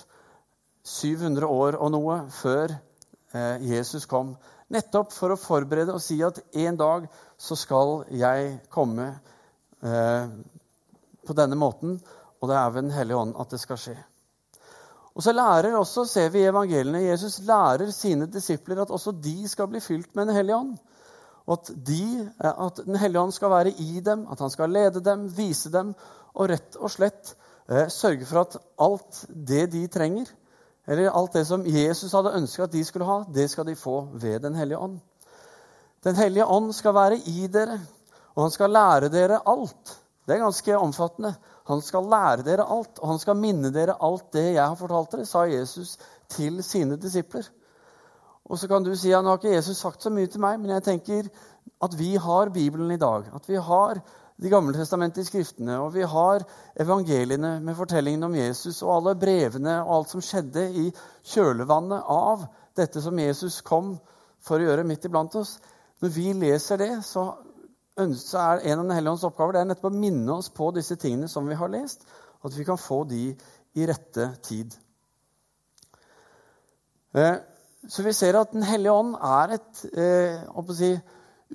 700 0.87 1.47
år 1.47 1.77
og 1.79 1.91
noe 1.93 2.19
før 2.31 2.71
eh, 2.71 3.63
Jesus 3.67 4.07
kom. 4.09 4.35
Nettopp 4.73 5.13
for 5.15 5.33
å 5.33 5.39
forberede 5.39 5.95
og 5.95 6.03
si 6.03 6.19
at 6.23 6.39
en 6.59 6.79
dag 6.79 7.07
så 7.39 7.55
skal 7.59 8.01
jeg 8.11 8.57
komme 8.73 9.09
eh, 9.83 10.27
på 11.27 11.35
denne 11.37 11.59
måten, 11.59 11.97
og 12.37 12.51
det 12.51 12.59
er 12.59 12.71
ved 12.71 12.87
Den 12.87 12.95
hellige 12.95 13.23
ånd 13.23 13.35
at 13.39 13.51
det 13.51 13.59
skal 13.63 13.79
skje. 13.81 13.97
Og 15.17 15.23
så 15.25 15.33
lærer 15.33 15.73
også, 15.73 16.05
ser 16.05 16.29
vi 16.29 16.43
i 16.43 16.49
evangeliene, 16.51 17.07
Jesus 17.07 17.39
lærer 17.47 17.89
sine 17.91 18.27
disipler 18.29 18.83
at 18.83 18.93
også 18.93 19.15
de 19.17 19.47
skal 19.49 19.69
bli 19.71 19.81
fylt 19.81 20.13
med 20.15 20.29
Den 20.29 20.37
hellige 20.37 20.59
ånd. 20.59 20.75
At, 21.47 21.69
de, 21.87 22.27
at 22.43 22.79
Den 22.85 22.97
hellige 22.99 23.21
ånd 23.21 23.31
skal 23.31 23.49
være 23.49 23.71
i 23.71 24.01
dem, 24.03 24.25
at 24.31 24.39
han 24.39 24.49
skal 24.51 24.69
lede 24.69 25.03
dem, 25.03 25.27
vise 25.37 25.71
dem 25.71 25.93
og 26.35 26.49
rett 26.51 26.75
og 26.75 26.91
slett 26.91 27.35
eh, 27.69 27.87
sørge 27.87 28.25
for 28.27 28.41
at 28.43 28.57
alt 28.83 29.21
det 29.31 29.69
de 29.71 29.85
trenger, 29.87 30.27
eller 30.87 31.11
alt 31.11 31.33
det 31.33 31.45
som 31.47 31.63
Jesus 31.65 32.11
hadde 32.15 32.35
ønska 32.35 32.63
at 32.67 32.73
de 32.73 32.83
skulle 32.85 33.07
ha, 33.07 33.21
det 33.33 33.49
skal 33.51 33.67
de 33.67 33.75
få 33.75 34.01
ved 34.13 34.39
Den 34.43 34.55
hellige 34.55 34.79
ånd. 34.79 34.99
Den 36.03 36.15
hellige 36.15 36.45
ånd 36.45 36.73
skal 36.75 36.93
være 36.95 37.17
i 37.25 37.47
dere, 37.51 37.79
og 38.35 38.43
han 38.43 38.51
skal 38.51 38.71
lære 38.71 39.09
dere 39.11 39.41
alt. 39.47 39.97
Det 40.27 40.35
er 40.35 40.43
ganske 40.43 40.77
omfattende. 40.77 41.33
Han 41.67 41.81
skal 41.81 42.07
lære 42.11 42.43
dere 42.43 42.67
alt, 42.71 42.99
og 42.99 43.07
han 43.07 43.19
skal 43.19 43.39
minne 43.39 43.71
dere 43.73 43.97
alt 44.03 44.29
det 44.33 44.53
jeg 44.53 44.63
har 44.63 44.75
fortalt 44.79 45.15
dere, 45.15 45.25
sa 45.25 45.45
Jesus 45.47 45.97
til 46.31 46.61
sine 46.63 46.97
disipler. 46.99 47.47
Og 48.47 48.59
så 48.59 48.69
kan 48.71 48.83
du 48.83 48.93
si 48.95 49.11
ja, 49.11 49.19
nå 49.21 49.33
har 49.33 49.41
ikke 49.41 49.55
Jesus 49.55 49.81
sagt 49.83 50.03
så 50.03 50.11
mye 50.13 50.29
til 50.31 50.41
meg, 50.43 50.59
men 50.61 50.71
jeg 50.77 50.85
tenker 50.85 51.27
at 51.83 51.97
vi 51.99 52.13
har 52.21 52.53
Bibelen 52.55 52.93
i 52.95 53.01
dag. 53.01 53.27
At 53.35 53.49
vi 53.49 53.59
har 53.59 54.01
De 54.37 54.51
gamle 54.53 54.69
testamentet 54.69 55.23
i 55.23 55.25
Skriftene, 55.25 55.79
og 55.81 55.95
vi 55.95 56.03
har 56.05 56.43
evangeliene 56.77 57.55
med 57.57 57.73
fortellingen 57.73 58.27
om 58.27 58.35
Jesus 58.37 58.83
og 58.83 58.91
alle 58.93 59.15
brevene 59.17 59.79
og 59.79 59.93
alt 59.95 60.11
som 60.11 60.21
skjedde 60.21 60.67
i 60.77 60.83
kjølvannet 61.25 62.05
av 62.05 62.43
dette 62.77 63.01
som 63.01 63.17
Jesus 63.17 63.63
kom 63.65 63.95
for 64.37 64.61
å 64.61 64.67
gjøre 64.67 64.85
midt 64.85 65.09
iblant 65.09 65.33
oss. 65.41 65.55
Når 66.05 66.13
vi 66.13 66.27
leser 66.37 66.77
det, 66.77 66.91
så 67.01 67.25
er 67.97 68.61
en 68.61 68.77
av 68.77 68.85
Den 68.85 68.93
hellige 68.93 69.15
ånds 69.15 69.25
oppgaver 69.25 69.57
det 69.57 69.63
er 69.63 69.71
nettopp 69.71 69.89
å 69.89 70.01
minne 70.05 70.37
oss 70.37 70.53
på 70.53 70.69
disse 70.77 71.01
tingene 71.01 71.33
som 71.33 71.49
vi 71.49 71.57
har 71.57 71.73
lest, 71.73 72.05
at 72.45 72.53
vi 72.53 72.69
kan 72.69 72.77
få 72.77 73.03
de 73.09 73.31
i 73.73 73.89
rette 73.89 74.29
tid. 74.45 74.77
Eh, 77.17 77.41
så 77.87 78.03
vi 78.03 78.13
ser 78.15 78.39
at 78.39 78.53
Den 78.53 78.65
hellige 78.65 78.93
ånd 78.93 79.15
er 79.15 79.53
et 79.57 79.83
eh, 79.93 80.73
si, 80.75 80.91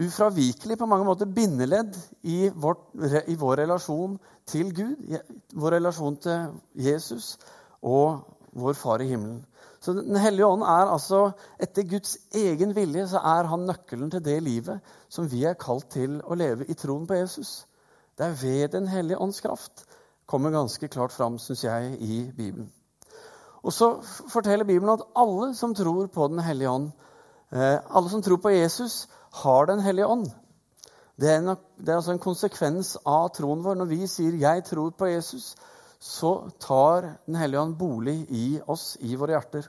ufravikelig 0.01 0.79
på 0.79 0.87
mange 0.89 1.05
måter 1.05 1.27
bindeledd 1.29 1.97
i, 2.23 2.49
vårt, 2.55 2.87
i 3.29 3.35
vår 3.37 3.65
relasjon 3.65 4.19
til 4.49 4.73
Gud, 4.75 5.17
vår 5.55 5.77
relasjon 5.77 6.17
til 6.23 6.55
Jesus 6.75 7.37
og 7.83 8.23
vår 8.53 8.77
Far 8.79 9.03
i 9.03 9.09
himmelen. 9.11 9.43
Så 9.83 9.93
Den 9.93 10.17
hellige 10.17 10.47
ånd 10.47 10.63
er 10.63 10.93
altså, 10.93 11.33
etter 11.59 11.83
Guds 11.83 12.17
egen 12.39 12.75
vilje, 12.77 13.09
så 13.09 13.19
er 13.19 13.49
han 13.51 13.67
nøkkelen 13.67 14.11
til 14.11 14.23
det 14.25 14.39
livet 14.43 14.95
som 15.11 15.27
vi 15.31 15.43
er 15.45 15.59
kalt 15.59 15.91
til 15.91 16.21
å 16.23 16.39
leve 16.39 16.69
i 16.71 16.77
troen 16.79 17.07
på 17.07 17.19
Jesus. 17.19 17.67
Det 18.19 18.29
er 18.29 18.39
ved 18.43 18.69
Den 18.77 18.87
hellige 18.89 19.19
ånds 19.19 19.41
kraft. 19.41 19.85
kommer 20.27 20.51
ganske 20.51 20.89
klart 20.89 21.13
fram, 21.13 21.39
syns 21.39 21.65
jeg, 21.65 21.97
i 22.01 22.31
Bibelen. 22.37 22.71
Og 23.63 23.73
så 23.73 23.89
forteller 24.33 24.67
Bibelen 24.67 24.93
at 24.93 25.05
alle 25.17 25.55
som 25.55 25.75
tror 25.75 26.07
på 26.07 26.29
Den 26.29 26.43
hellige 26.43 26.71
ånd, 26.71 26.91
eh, 27.53 27.79
alle 27.91 28.11
som 28.11 28.23
tror 28.23 28.37
på 28.43 28.51
Jesus, 28.51 29.09
har 29.43 29.67
Den 29.67 29.81
hellige 29.81 30.07
ånd. 30.07 30.27
Det 31.21 31.31
er, 31.31 31.39
en, 31.39 31.57
det 31.79 31.89
er 31.89 31.97
altså 32.01 32.13
en 32.13 32.19
konsekvens 32.19 32.97
av 33.07 33.29
troen 33.37 33.63
vår. 33.63 33.75
Når 33.75 33.85
vi 33.85 34.07
sier 34.07 34.33
'jeg 34.33 34.65
tror 34.65 34.91
på 34.91 35.07
Jesus', 35.07 35.55
så 36.01 36.51
tar 36.61 37.19
Den 37.27 37.35
hellige 37.35 37.61
ånd 37.61 37.79
bolig 37.79 38.27
i 38.31 38.61
oss, 38.67 38.97
i 39.01 39.15
våre 39.15 39.33
hjerter. 39.33 39.69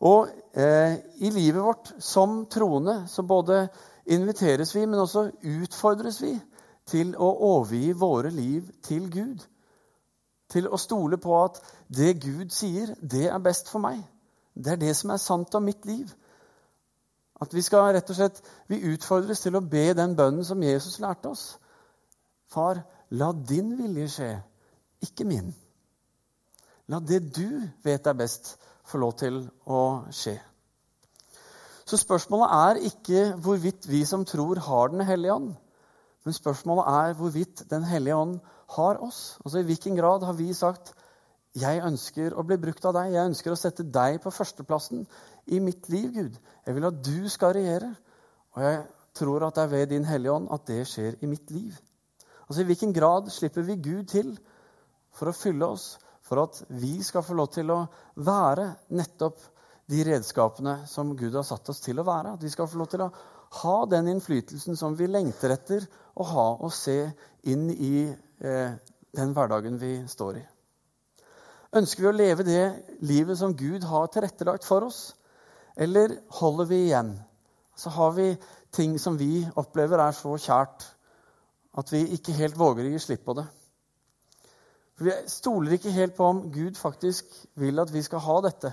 Og 0.00 0.28
eh, 0.52 0.96
i 1.20 1.30
livet 1.30 1.62
vårt 1.62 1.92
som 1.98 2.46
troende 2.46 3.04
så 3.08 3.22
både 3.22 3.68
inviteres 4.06 4.74
vi, 4.74 4.86
men 4.86 5.00
også 5.00 5.30
utfordres 5.42 6.22
vi 6.22 6.40
til 6.86 7.14
å 7.16 7.30
overgi 7.54 7.92
våre 7.92 8.30
liv 8.30 8.68
til 8.82 9.10
Gud. 9.10 9.46
Til 10.52 10.68
å 10.68 10.78
stole 10.80 11.18
på 11.18 11.36
at 11.40 11.60
det 11.88 12.18
Gud 12.22 12.52
sier, 12.52 12.94
det 13.00 13.28
er 13.30 13.42
best 13.42 13.70
for 13.72 13.82
meg. 13.82 14.02
Det 14.54 14.74
er 14.74 14.80
det 14.80 14.94
som 14.96 15.10
er 15.10 15.22
sant 15.22 15.54
om 15.54 15.64
mitt 15.64 15.86
liv. 15.88 16.10
At 17.42 17.54
vi 17.54 17.62
skal 17.64 17.92
rett 17.94 18.10
og 18.10 18.16
slett, 18.16 18.40
vi 18.68 18.84
utfordres 18.92 19.42
til 19.42 19.56
å 19.58 19.64
be 19.64 19.88
den 19.96 20.14
bønnen 20.16 20.44
som 20.46 20.62
Jesus 20.62 21.00
lærte 21.02 21.32
oss. 21.32 21.44
Far, 22.46 22.84
la 23.10 23.32
din 23.32 23.74
vilje 23.78 24.10
skje 24.14 24.32
ikke 25.04 25.26
min. 25.28 25.50
La 26.88 27.00
det 27.00 27.20
du 27.34 27.48
vet 27.84 28.06
er 28.06 28.16
best, 28.16 28.54
få 28.84 29.00
lov 29.00 29.16
til 29.20 29.40
å 29.66 30.04
skje. 30.12 30.36
Så 31.84 31.98
spørsmålet 32.00 32.54
er 32.56 32.82
ikke 32.88 33.24
hvorvidt 33.44 33.88
vi 33.88 34.04
som 34.08 34.24
tror, 34.24 34.60
har 34.60 34.88
Den 34.88 35.04
hellige 35.04 35.32
ånd. 35.34 35.54
Men 36.24 36.32
spørsmålet 36.32 36.84
er 36.88 37.14
hvorvidt 37.14 37.70
Den 37.70 37.84
hellige 37.84 38.16
ånd 38.16 38.38
har 38.76 39.00
oss. 39.04 39.36
Altså 39.44 39.60
I 39.60 39.66
hvilken 39.68 39.96
grad 39.96 40.24
har 40.26 40.36
vi 40.38 40.52
sagt 40.56 40.94
jeg 41.54 41.84
ønsker 41.86 42.34
å 42.34 42.42
bli 42.42 42.56
brukt 42.58 42.82
av 42.88 42.96
deg. 42.96 43.12
Jeg 43.14 43.30
ønsker 43.30 43.52
å 43.54 43.58
sette 43.58 43.86
deg 43.86 44.18
på 44.22 44.32
førsteplassen 44.34 45.04
i 45.54 45.60
mitt 45.62 45.86
liv, 45.92 46.08
Gud. 46.10 46.38
Jeg 46.66 46.74
vil 46.74 46.88
at 46.88 47.02
du 47.06 47.28
skal 47.30 47.54
regjere. 47.54 47.92
Og 48.56 48.64
jeg 48.64 48.80
tror 49.14 49.46
at 49.46 49.54
det 49.54 49.62
er 49.62 49.70
ved 49.70 49.92
Din 49.92 50.08
Hellige 50.08 50.34
Ånd 50.34 50.50
at 50.54 50.66
det 50.66 50.80
skjer 50.90 51.20
i 51.22 51.30
mitt 51.30 51.52
liv. 51.54 51.76
Altså 52.48 52.64
I 52.64 52.68
hvilken 52.68 52.94
grad 52.96 53.30
slipper 53.30 53.62
vi 53.66 53.78
Gud 53.78 54.08
til 54.10 54.34
for 55.14 55.30
å 55.30 55.36
fylle 55.36 55.68
oss, 55.76 55.92
for 56.26 56.42
at 56.42 56.58
vi 56.74 56.96
skal 57.06 57.22
få 57.22 57.36
lov 57.38 57.52
til 57.54 57.70
å 57.70 57.84
være 58.18 58.72
nettopp 58.96 59.38
de 59.92 60.02
redskapene 60.08 60.80
som 60.90 61.12
Gud 61.14 61.36
har 61.36 61.46
satt 61.46 61.68
oss 61.70 61.82
til 61.84 62.00
å 62.00 62.06
være. 62.08 62.34
At 62.34 62.42
vi 62.42 62.50
skal 62.50 62.66
få 62.66 62.80
lov 62.80 62.90
til 62.90 63.04
å 63.04 63.12
ha 63.62 63.76
den 63.86 64.10
innflytelsen 64.10 64.74
som 64.80 64.96
vi 64.98 65.06
lengter 65.06 65.54
etter 65.54 65.86
å 66.18 66.26
ha 66.32 66.46
og 66.56 66.72
se 66.74 66.98
inn 67.46 67.68
i 67.70 68.08
den 68.40 69.34
hverdagen 69.36 69.78
vi 69.80 69.92
står 70.10 70.40
i. 70.40 70.44
Ønsker 71.74 72.04
vi 72.04 72.10
å 72.10 72.16
leve 72.16 72.46
det 72.46 72.64
livet 73.02 73.38
som 73.40 73.54
Gud 73.58 73.82
har 73.90 74.10
tilrettelagt 74.14 74.66
for 74.66 74.86
oss, 74.86 75.14
eller 75.76 76.20
holder 76.38 76.68
vi 76.70 76.80
igjen? 76.86 77.14
Så 77.74 77.90
har 77.90 78.12
vi 78.14 78.28
ting 78.74 78.94
som 79.02 79.18
vi 79.18 79.42
opplever 79.58 79.98
er 80.02 80.14
så 80.14 80.36
kjært 80.38 80.86
at 81.74 81.90
vi 81.90 82.04
ikke 82.14 82.36
helt 82.38 82.58
våger 82.58 82.86
å 82.86 82.92
gi 82.94 83.02
slipp 83.02 83.24
på 83.26 83.34
det. 83.40 83.46
For 84.94 85.08
Vi 85.08 85.14
stoler 85.26 85.74
ikke 85.74 85.94
helt 85.94 86.14
på 86.14 86.28
om 86.30 86.44
Gud 86.54 86.78
faktisk 86.78 87.26
vil 87.58 87.82
at 87.82 87.90
vi 87.90 88.02
skal 88.06 88.22
ha 88.22 88.38
dette. 88.44 88.70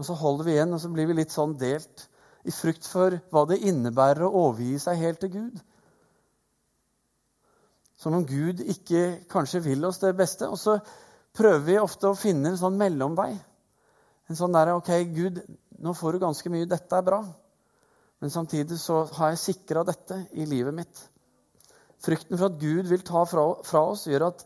Og 0.00 0.08
så 0.08 0.16
holder 0.16 0.44
vi 0.44 0.54
igjen, 0.56 0.72
og 0.72 0.80
så 0.80 0.88
blir 0.90 1.06
vi 1.10 1.18
litt 1.20 1.34
sånn 1.34 1.52
delt 1.60 2.08
i 2.44 2.52
frykt 2.52 2.88
for 2.88 3.18
hva 3.32 3.44
det 3.48 3.60
innebærer 3.68 4.24
å 4.24 4.46
overgi 4.46 4.78
seg 4.80 5.00
helt 5.00 5.20
til 5.20 5.34
Gud. 5.36 5.60
Som 8.04 8.18
om 8.18 8.26
Gud 8.28 8.60
ikke 8.60 9.24
kanskje 9.32 9.62
vil 9.64 9.84
oss 9.88 10.02
det 10.02 10.12
beste. 10.18 10.50
Og 10.52 10.60
så 10.60 10.76
prøver 11.32 11.64
vi 11.64 11.80
ofte 11.80 12.10
å 12.10 12.18
finne 12.18 12.52
en 12.52 12.60
sånn 12.60 12.76
mellomvei. 12.76 13.30
En 14.28 14.36
sånn 14.36 14.52
der, 14.52 14.74
OK, 14.76 14.90
Gud, 15.14 15.40
nå 15.80 15.94
får 15.96 16.12
du 16.12 16.24
ganske 16.26 16.52
mye. 16.52 16.68
Dette 16.68 17.00
er 17.00 17.06
bra. 17.06 17.22
Men 18.20 18.32
samtidig 18.32 18.76
så 18.80 19.06
har 19.16 19.32
jeg 19.32 19.40
sikra 19.40 19.86
dette 19.88 20.20
i 20.36 20.44
livet 20.48 20.76
mitt. 20.76 21.00
Frykten 22.04 22.36
for 22.36 22.50
at 22.50 22.60
Gud 22.60 22.92
vil 22.92 23.04
ta 23.08 23.24
fra, 23.28 23.48
fra 23.64 23.86
oss, 23.94 24.06
gjør 24.10 24.28
at 24.30 24.44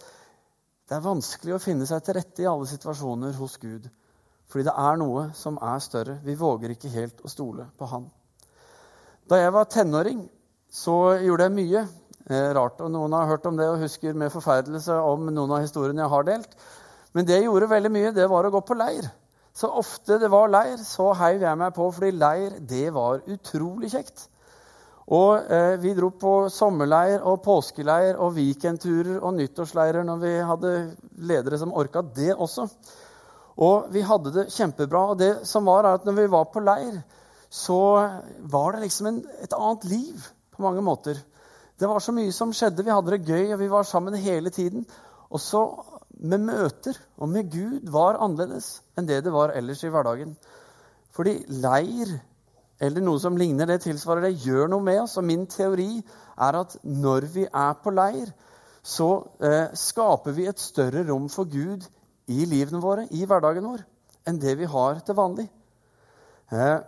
Det 0.88 0.96
er 0.96 1.04
vanskelig 1.04 1.52
å 1.52 1.60
finne 1.60 1.84
seg 1.84 2.00
til 2.00 2.16
rette 2.16 2.40
i 2.40 2.46
alle 2.48 2.64
situasjoner 2.64 3.34
hos 3.36 3.58
Gud. 3.60 3.90
Fordi 4.48 4.64
det 4.64 4.72
er 4.80 4.94
noe 4.96 5.26
som 5.36 5.58
er 5.60 5.82
større. 5.84 6.14
Vi 6.24 6.38
våger 6.38 6.72
ikke 6.72 6.94
helt 6.94 7.20
å 7.20 7.28
stole 7.28 7.66
på 7.76 7.90
Han. 7.90 8.06
Da 9.28 9.36
jeg 9.36 9.52
var 9.52 9.68
tenåring, 9.68 10.22
så 10.72 11.18
gjorde 11.20 11.44
jeg 11.50 11.56
mye 11.58 11.82
rart. 12.30 12.80
Og 12.84 12.92
noen 12.92 13.14
har 13.16 13.28
hørt 13.30 13.46
om 13.48 13.56
det 13.58 13.68
og 13.70 13.82
husker 13.82 14.16
med 14.18 14.32
forferdelse 14.34 14.96
om 15.04 15.28
noen 15.30 15.56
av 15.56 15.64
historiene 15.64 16.04
jeg 16.04 16.14
har 16.14 16.28
delt. 16.28 16.58
Men 17.16 17.28
det 17.28 17.38
jeg 17.38 17.48
gjorde 17.48 17.70
veldig 17.70 17.92
mye, 17.94 18.14
det 18.16 18.28
var 18.30 18.46
å 18.46 18.52
gå 18.52 18.62
på 18.68 18.76
leir. 18.78 19.08
Så 19.58 19.70
ofte 19.80 20.20
det 20.22 20.30
var 20.30 20.50
leir, 20.52 20.76
så 20.84 21.10
heiv 21.18 21.42
jeg 21.42 21.58
meg 21.58 21.72
på, 21.74 21.88
fordi 21.94 22.12
leir, 22.14 22.58
det 22.60 22.88
var 22.94 23.24
utrolig 23.26 23.90
kjekt. 23.94 24.28
Og 25.08 25.50
eh, 25.50 25.74
vi 25.80 25.94
dro 25.96 26.10
på 26.20 26.32
sommerleir 26.52 27.24
og 27.26 27.40
påskeleir 27.44 28.18
og 28.20 28.34
weekendturer 28.36 29.22
og 29.22 29.38
nyttårsleirer 29.38 30.04
når 30.04 30.18
vi 30.20 30.32
hadde 30.50 30.72
ledere 31.30 31.58
som 31.60 31.72
orka 31.72 32.02
det 32.04 32.34
også. 32.36 32.68
Og 33.58 33.88
vi 33.90 34.04
hadde 34.06 34.34
det 34.34 34.50
kjempebra. 34.52 35.06
Og 35.12 35.18
det 35.18 35.32
som 35.48 35.66
var, 35.66 35.88
er 35.88 35.98
at 35.98 36.04
når 36.06 36.18
vi 36.20 36.28
var 36.36 36.50
på 36.52 36.62
leir, 36.62 37.00
så 37.48 37.80
var 38.52 38.76
det 38.76 38.84
liksom 38.84 39.08
en, 39.08 39.22
et 39.40 39.56
annet 39.56 39.88
liv 39.88 40.28
på 40.54 40.62
mange 40.66 40.84
måter. 40.84 41.16
Det 41.78 41.86
var 41.86 42.02
så 42.02 42.12
mye 42.14 42.32
som 42.34 42.52
skjedde. 42.54 42.82
Vi 42.82 42.90
hadde 42.90 43.14
det 43.14 43.26
gøy, 43.28 43.52
og 43.54 43.60
vi 43.60 43.70
var 43.70 43.86
sammen 43.86 44.16
hele 44.18 44.50
tiden. 44.50 44.86
Også 45.30 45.62
med 46.18 46.42
møter 46.42 46.96
og 47.18 47.28
med 47.30 47.50
Gud 47.52 47.90
var 47.94 48.18
annerledes 48.18 48.80
enn 48.98 49.06
det 49.06 49.20
det 49.22 49.32
var 49.32 49.52
ellers 49.54 49.84
i 49.86 49.90
hverdagen. 49.92 50.34
Fordi 51.14 51.36
leir 51.62 52.16
eller 52.80 53.02
noe 53.02 53.18
som 53.22 53.36
ligner 53.38 53.66
det, 53.66 53.80
tilsvarer 53.82 54.28
det, 54.28 54.38
gjør 54.42 54.68
noe 54.70 54.82
med 54.82 55.00
oss. 55.04 55.16
Og 55.18 55.26
min 55.26 55.46
teori 55.50 55.98
er 55.98 56.58
at 56.60 56.76
når 56.82 57.26
vi 57.34 57.46
er 57.46 57.78
på 57.82 57.94
leir, 57.94 58.30
så 58.82 59.08
eh, 59.42 59.74
skaper 59.74 60.34
vi 60.34 60.46
et 60.48 60.62
større 60.62 61.02
rom 61.08 61.26
for 61.30 61.50
Gud 61.50 61.86
i 62.30 62.44
livene 62.46 62.80
våre, 62.82 63.08
i 63.10 63.24
hverdagen 63.26 63.66
vår, 63.66 63.82
enn 64.28 64.38
det 64.40 64.54
vi 64.60 64.68
har 64.70 65.00
til 65.04 65.18
vanlig. 65.18 65.48
Eh, 66.54 66.78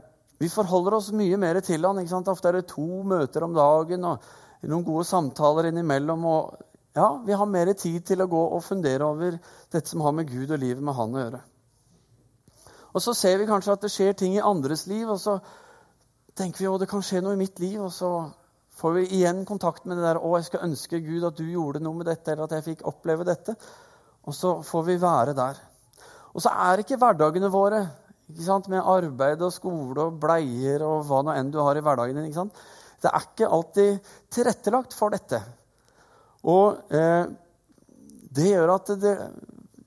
vi 0.40 0.48
forholder 0.48 0.96
oss 0.96 1.10
mye 1.12 1.36
mer 1.40 1.58
til 1.64 1.84
han. 1.84 1.98
ikke 2.00 2.14
sant? 2.14 2.30
Ofte 2.32 2.48
er 2.48 2.60
det 2.60 2.70
to 2.70 3.02
møter 3.04 3.44
om 3.44 3.56
dagen 3.56 4.06
og 4.08 4.30
noen 4.68 4.84
gode 4.84 5.06
samtaler 5.08 5.70
innimellom. 5.70 6.24
og 6.24 6.58
ja, 6.94 7.22
Vi 7.24 7.32
har 7.32 7.46
mer 7.46 7.72
tid 7.72 8.04
til 8.04 8.20
å 8.20 8.28
gå 8.28 8.42
og 8.56 8.64
fundere 8.64 9.06
over 9.06 9.38
dette 9.72 9.88
som 9.88 10.00
har 10.00 10.12
med 10.12 10.28
Gud 10.28 10.50
og 10.50 10.58
livet 10.58 10.82
med 10.82 10.94
Han 10.94 11.14
å 11.14 11.22
gjøre. 11.24 11.40
Og 12.94 13.02
Så 13.02 13.14
ser 13.14 13.38
vi 13.38 13.46
kanskje 13.46 13.72
at 13.72 13.80
det 13.80 13.90
skjer 13.90 14.12
ting 14.12 14.34
i 14.34 14.42
andres 14.42 14.86
liv, 14.86 15.08
og 15.08 15.20
så 15.20 15.38
tenker 16.34 16.58
vi 16.58 16.66
at 16.74 16.80
det 16.80 16.88
kan 16.90 17.02
skje 17.02 17.22
noe 17.22 17.36
i 17.36 17.40
mitt 17.40 17.58
liv, 17.60 17.80
og 17.80 17.92
så 17.92 18.32
får 18.80 18.92
vi 18.96 19.06
igjen 19.20 19.44
kontakt 19.46 19.86
med 19.86 19.96
det 19.96 20.04
der 20.04 20.18
'Å, 20.18 20.36
jeg 20.36 20.44
skal 20.44 20.66
ønske 20.66 21.00
Gud 21.00 21.24
at 21.24 21.36
du 21.36 21.44
gjorde 21.44 21.80
noe 21.80 21.94
med 21.94 22.06
dette', 22.06 22.32
eller 22.32 22.44
at 22.44 22.50
jeg 22.50 22.64
fikk 22.64 22.86
oppleve 22.86 23.24
dette. 23.24 23.56
Og 24.26 24.34
så 24.34 24.62
får 24.62 24.82
vi 24.84 24.96
være 24.96 25.34
der. 25.34 25.60
Og 26.34 26.42
så 26.42 26.48
er 26.48 26.78
ikke 26.78 26.98
hverdagene 26.98 27.50
våre 27.50 27.88
ikke 28.30 28.44
sant, 28.44 28.68
med 28.68 28.86
arbeid 28.86 29.42
og 29.42 29.52
skole 29.52 30.06
og 30.06 30.20
bleier 30.22 30.82
og 30.86 31.04
hva 31.08 31.22
nå 31.22 31.34
enn 31.34 31.50
du 31.50 31.58
har 31.58 31.76
i 31.76 31.80
hverdagen 31.80 32.14
din. 32.14 32.50
Det 33.00 33.10
er 33.10 33.26
ikke 33.26 33.48
alltid 33.56 34.12
tilrettelagt 34.32 34.96
for 34.96 35.14
dette. 35.14 35.40
Og 36.48 36.92
eh, 36.94 37.24
det 38.30 38.48
gjør 38.52 38.74
at 38.76 38.92
det, 39.00 39.14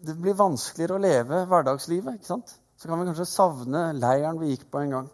det, 0.03 0.15
blir 0.19 0.37
vanskeligere 0.37 0.97
å 0.97 1.03
leve 1.03 1.41
hverdagslivet. 1.49 2.19
ikke 2.19 2.31
sant? 2.31 2.55
Så 2.77 2.89
kan 2.89 2.99
vi 2.99 3.07
kanskje 3.09 3.29
savne 3.29 3.91
leiren 3.95 4.39
vi 4.41 4.53
gikk 4.53 4.67
på 4.71 4.81
en 4.83 4.95
gang. 4.97 5.11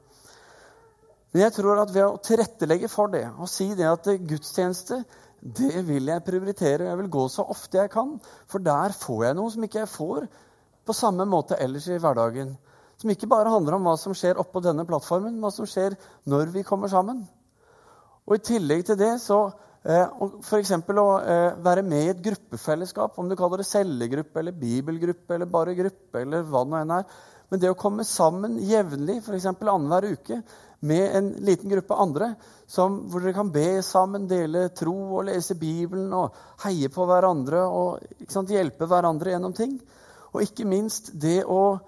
Men 1.29 1.44
jeg 1.46 1.53
tror 1.60 1.84
at 1.84 1.91
ved 1.94 2.08
å 2.08 2.22
tilrettelegge 2.25 2.89
for 2.89 3.12
det 3.13 3.27
og 3.36 3.50
si 3.51 3.70
det 3.77 3.86
at 3.86 4.08
gudstjeneste 4.18 5.03
det 5.39 5.84
vil 5.88 6.10
jeg 6.10 6.25
prioritere. 6.25 6.89
Jeg 6.89 7.00
vil 7.00 7.12
gå 7.12 7.27
så 7.32 7.46
ofte 7.48 7.79
jeg 7.79 7.91
kan, 7.94 8.18
for 8.50 8.63
der 8.63 8.96
får 8.98 9.27
jeg 9.27 9.38
noe 9.38 9.53
som 9.53 9.63
ikke 9.63 9.84
jeg 9.84 9.91
får 9.91 10.25
på 10.89 10.96
samme 10.98 11.27
måte 11.29 11.60
ellers 11.62 11.88
i 11.88 12.00
hverdagen. 12.01 12.56
Som 13.00 13.13
ikke 13.13 13.29
bare 13.32 13.51
handler 13.53 13.77
om 13.77 13.86
hva 13.88 13.94
som 14.00 14.15
skjer 14.18 14.41
oppå 14.41 14.60
denne 14.63 14.84
plattformen, 14.88 15.38
men 15.38 15.46
hva 15.46 15.53
som 15.53 15.68
skjer 15.70 15.96
når 16.27 16.51
vi 16.56 16.65
kommer 16.68 16.91
sammen. 16.91 17.21
Og 18.30 18.38
I 18.38 18.46
tillegg 18.46 18.86
til 18.86 18.98
det 19.00 19.15
så 19.24 19.39
eh, 19.82 20.06
f.eks. 20.46 20.76
å 20.78 21.08
eh, 21.18 21.58
være 21.65 21.82
med 21.82 22.06
i 22.06 22.12
et 22.13 22.22
gruppefellesskap, 22.22 23.18
om 23.18 23.30
du 23.30 23.36
kaller 23.39 23.63
det 23.63 23.70
cellegruppe 23.72 24.44
eller 24.44 24.58
bibelgruppe 24.58 25.34
eller 25.34 25.50
bare 25.50 25.74
gruppe, 25.78 26.22
eller 26.22 26.46
hva 26.46 26.62
det 26.70 26.82
enn 26.84 26.96
er. 27.00 27.08
Men 27.50 27.62
det 27.63 27.72
å 27.74 27.78
komme 27.80 28.06
sammen 28.06 28.60
jevnlig, 28.62 29.18
f.eks. 29.24 29.50
annenhver 29.50 30.12
uke, 30.13 30.44
med 30.80 31.15
en 31.18 31.32
liten 31.44 31.74
gruppe 31.74 31.98
andre 31.98 32.30
som, 32.70 33.02
hvor 33.10 33.24
dere 33.24 33.34
kan 33.36 33.50
be 33.52 33.82
sammen, 33.84 34.30
dele 34.30 34.68
tro 34.78 34.94
og 35.18 35.26
lese 35.28 35.58
Bibelen 35.60 36.13
og 36.15 36.38
heie 36.63 36.88
på 36.94 37.08
hverandre 37.10 37.65
og 37.65 38.30
sant, 38.30 38.54
hjelpe 38.54 38.88
hverandre 38.88 39.34
gjennom 39.34 39.58
ting. 39.58 39.74
Og 40.32 40.46
ikke 40.46 40.70
minst 40.70 41.12
det 41.20 41.42
å 41.50 41.80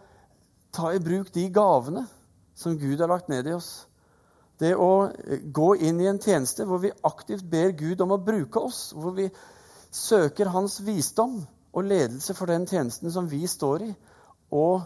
ta 0.73 0.89
i 0.91 1.03
bruk 1.03 1.29
de 1.35 1.45
gavene 1.53 2.03
som 2.57 2.75
Gud 2.81 2.99
har 2.99 3.13
lagt 3.13 3.29
ned 3.31 3.47
i 3.47 3.55
oss. 3.55 3.71
Det 4.61 4.75
å 4.77 5.09
gå 5.53 5.71
inn 5.81 6.01
i 6.01 6.09
en 6.11 6.21
tjeneste 6.21 6.67
hvor 6.69 6.83
vi 6.83 6.93
aktivt 7.07 7.47
ber 7.49 7.73
Gud 7.77 8.01
om 8.05 8.13
å 8.13 8.21
bruke 8.21 8.61
oss, 8.61 8.91
hvor 8.93 9.15
vi 9.17 9.27
søker 9.91 10.51
Hans 10.53 10.79
visdom 10.85 11.39
og 11.71 11.87
ledelse 11.87 12.35
for 12.37 12.51
den 12.51 12.67
tjenesten 12.69 13.11
som 13.11 13.29
vi 13.31 13.41
står 13.47 13.87
i, 13.87 13.91
og 14.51 14.83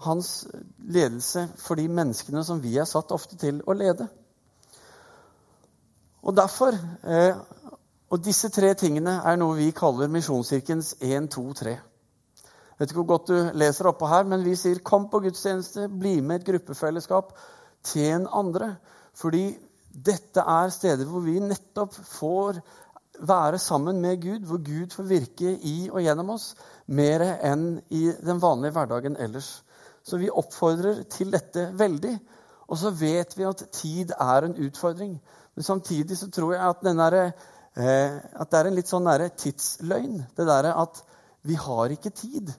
hans 0.00 0.46
ledelse 0.78 1.48
for 1.60 1.76
de 1.76 1.88
menneskene 1.88 2.44
som 2.46 2.62
vi 2.62 2.76
er 2.78 2.88
satt 2.88 3.12
ofte 3.12 3.36
til 3.36 3.60
å 3.68 3.76
lede. 3.76 4.06
Og 6.22 6.36
derfor 6.36 6.76
eh, 6.76 7.36
Og 8.10 8.18
disse 8.24 8.48
tre 8.50 8.72
tingene 8.74 9.20
er 9.22 9.36
noe 9.38 9.54
vi 9.54 9.68
kaller 9.70 10.08
Misjonskirkens 10.10 10.96
1, 10.98 11.28
2, 11.30 11.44
3. 11.60 11.74
Jeg 11.76 12.80
vet 12.80 12.90
ikke 12.90 12.98
hvor 13.04 13.12
godt 13.12 13.28
du 13.30 13.58
leser 13.60 13.86
oppå 13.86 14.08
her, 14.10 14.24
men 14.26 14.42
vi 14.42 14.56
sier 14.58 14.80
'kom 14.82 15.06
på 15.12 15.20
gudstjeneste', 15.22 15.86
bli 15.86 16.20
med 16.20 16.40
i 16.40 16.40
et 16.40 16.46
gruppefellesskap, 16.48 17.30
tjen 17.84 18.26
andre. 18.32 18.76
Fordi 19.20 19.44
dette 19.90 20.44
er 20.46 20.70
steder 20.72 21.08
hvor 21.08 21.24
vi 21.24 21.38
nettopp 21.42 21.94
får 21.94 22.60
være 23.20 23.58
sammen 23.60 24.00
med 24.00 24.20
Gud, 24.22 24.46
hvor 24.48 24.60
Gud 24.64 24.94
får 24.94 25.08
virke 25.08 25.52
i 25.52 25.90
og 25.90 26.00
gjennom 26.00 26.32
oss 26.36 26.54
mer 26.88 27.24
enn 27.44 27.66
i 27.92 28.06
den 28.24 28.40
vanlige 28.40 28.74
hverdagen 28.76 29.18
ellers. 29.20 29.60
Så 30.02 30.16
vi 30.16 30.30
oppfordrer 30.32 31.02
til 31.12 31.32
dette 31.32 31.68
veldig. 31.76 32.14
Og 32.70 32.78
så 32.78 32.92
vet 32.94 33.36
vi 33.36 33.46
at 33.48 33.66
tid 33.74 34.14
er 34.16 34.46
en 34.46 34.56
utfordring. 34.66 35.18
Men 35.54 35.66
samtidig 35.66 36.16
så 36.18 36.30
tror 36.30 36.54
jeg 36.54 36.62
at, 36.70 36.84
der, 36.84 37.18
eh, 37.76 38.16
at 38.40 38.50
det 38.50 38.58
er 38.58 38.70
en 38.70 38.78
litt 38.78 38.90
sånn 38.90 39.10
tidsløgn. 39.36 40.22
Det 40.36 40.46
derre 40.46 40.76
at 40.78 41.02
vi 41.42 41.58
har 41.58 41.92
ikke 41.92 42.14
tid 42.14 42.52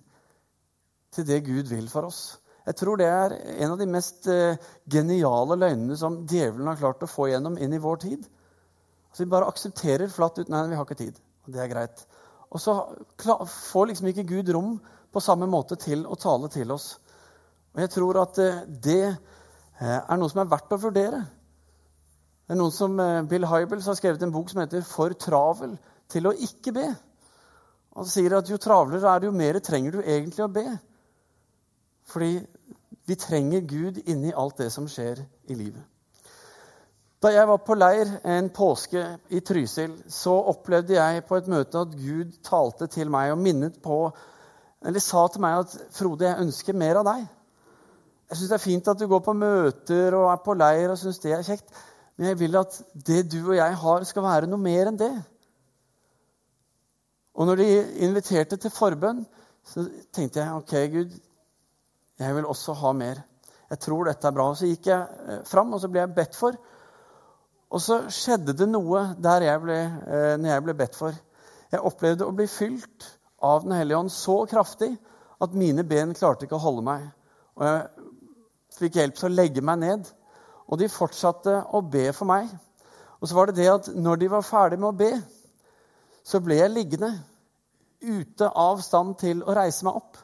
til 1.11 1.27
det 1.27 1.41
Gud 1.47 1.71
vil 1.71 1.89
for 1.89 2.11
oss. 2.11 2.40
Jeg 2.67 2.77
tror 2.77 2.99
det 2.99 3.07
er 3.09 3.33
en 3.63 3.73
av 3.73 3.79
de 3.79 3.87
mest 3.89 4.27
eh, 4.29 4.59
geniale 4.89 5.57
løgnene 5.57 5.97
som 5.97 6.19
djevelen 6.29 6.69
har 6.69 6.77
klart 6.77 7.01
å 7.01 7.09
få 7.09 7.31
gjennom 7.31 7.57
inn 7.57 7.73
i 7.73 7.81
vår 7.81 8.01
tid. 8.03 8.27
Altså 9.09 9.23
Vi 9.23 9.31
bare 9.31 9.49
aksepterer 9.49 10.13
flatt 10.13 10.37
ut 10.37 10.51
nei, 10.51 10.67
vi 10.69 10.77
har 10.77 10.85
ikke 10.85 10.99
tid. 10.99 11.17
Og 11.47 11.55
det 11.55 11.63
er 11.63 11.71
greit. 11.71 12.03
Og 12.51 12.61
så 12.61 12.75
får 13.49 13.89
liksom 13.89 14.11
ikke 14.11 14.27
Gud 14.29 14.51
rom 14.53 14.75
på 15.11 15.23
samme 15.23 15.47
måte 15.49 15.75
til 15.81 16.05
å 16.05 16.19
tale 16.21 16.51
til 16.53 16.73
oss. 16.75 16.93
Og 17.73 17.81
jeg 17.81 17.93
tror 17.95 18.21
at 18.21 18.41
eh, 18.43 18.63
det 18.69 19.03
eh, 19.09 19.97
er 19.97 20.21
noe 20.21 20.29
som 20.29 20.43
er 20.43 20.51
verdt 20.53 20.77
å 20.77 20.81
vurdere. 20.85 21.23
Det 22.45 22.53
er 22.53 22.59
noen 22.59 22.75
som, 22.75 22.99
Bill 23.31 23.47
Hybels 23.47 23.87
har 23.87 23.95
skrevet 23.97 24.21
en 24.25 24.33
bok 24.33 24.49
som 24.51 24.59
heter 24.59 24.83
'For 24.83 25.15
travel 25.15 25.77
til 26.11 26.27
å 26.27 26.35
ikke 26.35 26.73
be'. 26.75 26.91
Han 27.95 28.07
sier 28.07 28.37
at 28.37 28.49
jo 28.49 28.59
travlere 28.61 29.07
er 29.07 29.19
det, 29.19 29.27
jo 29.27 29.35
mer 29.35 29.59
trenger 29.59 29.95
du 29.95 30.01
egentlig 30.01 30.43
å 30.45 30.51
be. 30.51 30.65
Fordi 32.11 32.31
vi 33.11 33.15
trenger 33.19 33.65
Gud 33.67 33.97
inni 34.07 34.31
alt 34.31 34.61
det 34.61 34.69
som 34.71 34.87
skjer 34.87 35.19
i 35.51 35.55
livet. 35.55 35.83
Da 37.21 37.29
jeg 37.35 37.45
var 37.49 37.59
på 37.61 37.75
leir 37.75 38.09
en 38.25 38.47
påske 38.49 39.01
i 39.29 39.41
Trysil, 39.45 39.97
så 40.09 40.33
opplevde 40.53 40.95
jeg 40.95 41.25
på 41.27 41.37
et 41.37 41.49
møte 41.51 41.83
at 41.83 41.91
Gud 41.93 42.31
talte 42.47 42.87
til 42.89 43.11
meg 43.13 43.33
og 43.33 43.41
minnet 43.43 43.81
på, 43.83 43.97
eller 44.81 45.03
sa 45.03 45.27
til 45.27 45.43
meg 45.43 45.59
at 45.59 45.75
'Frode, 45.91 46.25
jeg 46.25 46.41
ønsker 46.41 46.73
mer 46.73 47.01
av 47.01 47.05
deg'. 47.05 47.27
Jeg 48.29 48.37
syns 48.37 48.49
det 48.49 48.57
er 48.57 48.63
fint 48.63 48.87
at 48.87 48.99
du 48.99 49.07
går 49.07 49.19
på 49.19 49.33
møter 49.33 50.15
og 50.15 50.31
er 50.31 50.39
på 50.45 50.53
leir 50.55 50.89
og 50.89 50.97
syns 50.97 51.19
det 51.19 51.33
er 51.35 51.43
kjekt. 51.43 51.67
Men 52.17 52.27
jeg 52.27 52.39
vil 52.39 52.55
at 52.55 52.83
det 53.07 53.31
du 53.31 53.49
og 53.49 53.55
jeg 53.55 53.75
har, 53.75 54.03
skal 54.03 54.23
være 54.23 54.47
noe 54.47 54.59
mer 54.59 54.87
enn 54.87 54.97
det. 54.97 55.13
Og 57.35 57.45
når 57.45 57.55
de 57.55 57.67
inviterte 58.07 58.57
til 58.57 58.71
forbønn, 58.71 59.25
så 59.67 59.83
tenkte 60.13 60.39
jeg 60.39 60.55
OK, 60.55 60.73
Gud, 60.95 61.19
jeg 62.21 62.35
vil 62.37 62.47
også 62.49 62.75
ha 62.81 62.91
mer. 62.93 63.21
Jeg 63.71 63.79
tror 63.85 64.05
dette 64.07 64.27
er 64.27 64.35
bra. 64.35 64.49
Så 64.55 64.69
gikk 64.69 64.89
jeg 64.91 65.25
eh, 65.31 65.41
fram, 65.47 65.73
og 65.73 65.81
så 65.81 65.89
ble 65.91 66.03
jeg 66.03 66.13
bedt 66.15 66.37
for. 66.37 66.57
Og 67.71 67.81
så 67.81 68.01
skjedde 68.11 68.55
det 68.57 68.67
noe 68.67 69.05
der 69.21 69.47
jeg 69.47 69.63
ble, 69.63 69.79
eh, 69.79 70.35
når 70.37 70.53
jeg 70.53 70.65
ble 70.67 70.77
bedt 70.81 70.97
for. 70.99 71.17
Jeg 71.71 71.85
opplevde 71.87 72.27
å 72.27 72.35
bli 72.35 72.47
fylt 72.51 73.07
av 73.41 73.63
Den 73.63 73.73
hellige 73.73 73.97
ånd 73.97 74.11
så 74.13 74.35
kraftig 74.45 74.91
at 75.41 75.55
mine 75.57 75.81
ben 75.87 76.11
klarte 76.13 76.45
ikke 76.45 76.59
å 76.59 76.61
holde 76.61 76.83
meg. 76.85 77.07
Og 77.57 77.63
jeg 77.65 78.09
fikk 78.77 78.99
hjelp 78.99 79.17
til 79.17 79.29
å 79.31 79.33
legge 79.33 79.63
meg 79.65 79.79
ned. 79.81 80.11
Og 80.69 80.77
de 80.77 80.91
fortsatte 80.91 81.55
å 81.73 81.81
be 81.81 82.11
for 82.13 82.29
meg. 82.29 82.51
Og 83.21 83.29
så 83.29 83.37
var 83.37 83.49
det 83.49 83.57
det 83.61 83.69
at 83.71 83.89
når 83.95 84.21
de 84.21 84.29
var 84.35 84.45
ferdig 84.45 84.77
med 84.81 84.91
å 84.91 84.99
be, 84.99 85.11
så 86.25 86.41
ble 86.43 86.59
jeg 86.59 86.73
liggende 86.73 87.15
ute 88.01 88.49
av 88.49 88.81
stand 88.85 89.17
til 89.21 89.41
å 89.45 89.55
reise 89.57 89.85
meg 89.87 89.97
opp. 90.01 90.21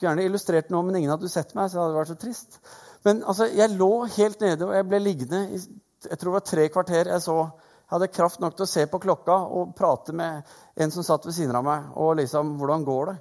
Kunne 0.00 0.14
gjerne 0.14 0.24
illustrert 0.30 0.72
noe, 0.72 0.82
men 0.86 0.96
ingen 0.96 1.12
hadde 1.12 1.28
sett 1.28 1.52
meg, 1.54 1.68
så 1.68 1.76
det 1.76 1.84
hadde 1.84 1.98
vært 1.98 2.12
så 2.14 2.18
trist. 2.22 2.58
Men 3.04 3.20
altså, 3.28 3.46
jeg 3.52 3.76
lå 3.76 3.92
helt 4.16 4.40
nede, 4.40 4.64
og 4.66 4.74
jeg 4.76 4.88
ble 4.88 5.00
liggende 5.04 5.44
i 5.52 5.60
jeg 6.08 6.18
tror 6.18 6.30
det 6.30 6.38
var 6.38 6.46
tre 6.48 6.68
kvarter. 6.72 7.10
Jeg, 7.12 7.22
så, 7.22 7.36
jeg 7.84 7.92
hadde 7.92 8.12
kraft 8.14 8.40
nok 8.40 8.56
til 8.56 8.64
å 8.64 8.70
se 8.70 8.86
på 8.88 9.00
klokka 9.02 9.36
og 9.52 9.74
prate 9.76 10.14
med 10.16 10.48
en 10.80 10.94
som 10.94 11.04
satt 11.04 11.26
ved 11.28 11.36
siden 11.36 11.58
av 11.58 11.66
meg. 11.66 11.90
og 12.00 12.16
liksom, 12.22 12.56
hvordan 12.60 12.86
går 12.86 13.10
det? 13.10 13.16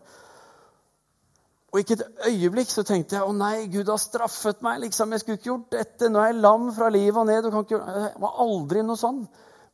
Og 1.70 1.82
ikke 1.84 2.00
et 2.00 2.32
øyeblikk 2.32 2.72
så 2.72 2.82
tenkte 2.88 3.20
jeg 3.20 3.28
å 3.28 3.36
nei, 3.36 3.68
Gud 3.70 3.92
har 3.92 4.00
straffet 4.02 4.64
meg. 4.66 4.80
liksom, 4.88 5.12
Jeg 5.12 5.22
skulle 5.22 5.38
ikke 5.38 5.52
gjort 5.52 5.72
dette. 5.76 6.10
Nå 6.10 6.22
er 6.22 6.32
jeg 6.32 6.42
lam 6.42 6.72
fra 6.74 6.90
livet 6.90 7.20
og 7.20 7.28
ned. 7.30 7.46
Ikke. 7.46 7.78
Det 7.78 8.14
var 8.24 8.40
aldri 8.46 8.82
noe 8.86 8.98
sånn. 8.98 9.22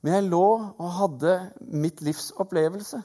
Men 0.03 0.17
jeg 0.17 0.29
lå 0.33 0.47
og 0.75 0.89
hadde 0.97 1.37
mitt 1.71 2.01
livs 2.03 2.33
opplevelse. 2.35 2.99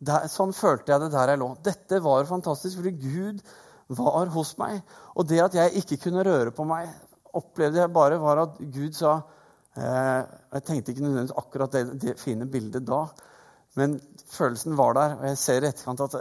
Der, 0.00 0.28
sånn 0.32 0.54
følte 0.56 0.94
jeg 0.94 1.02
det 1.02 1.10
der 1.12 1.34
jeg 1.34 1.40
lå. 1.42 1.50
Dette 1.64 2.00
var 2.04 2.28
fantastisk, 2.28 2.78
fordi 2.80 2.92
Gud 2.96 3.42
var 3.98 4.30
hos 4.32 4.54
meg. 4.60 4.80
Og 5.18 5.26
det 5.28 5.42
at 5.44 5.56
jeg 5.58 5.82
ikke 5.82 5.98
kunne 6.06 6.24
røre 6.26 6.54
på 6.56 6.64
meg, 6.68 6.88
opplevde 7.36 7.82
jeg 7.82 7.92
bare 7.94 8.20
var 8.22 8.44
at 8.46 8.56
Gud 8.58 8.96
sa 8.96 9.18
eh, 9.76 10.22
Jeg 10.54 10.64
tenkte 10.66 10.94
ikke 10.94 11.04
nødvendigvis 11.04 11.36
akkurat 11.38 11.76
det, 11.76 11.84
det, 12.02 12.16
fine 12.18 12.48
bildet 12.50 12.86
da, 12.88 13.04
men 13.78 14.00
følelsen 14.32 14.74
var 14.78 14.96
der. 14.98 15.18
Og 15.18 15.28
jeg 15.28 15.42
ser 15.42 15.66
i 15.66 15.70
etterkant 15.70 16.02
at 16.08 16.16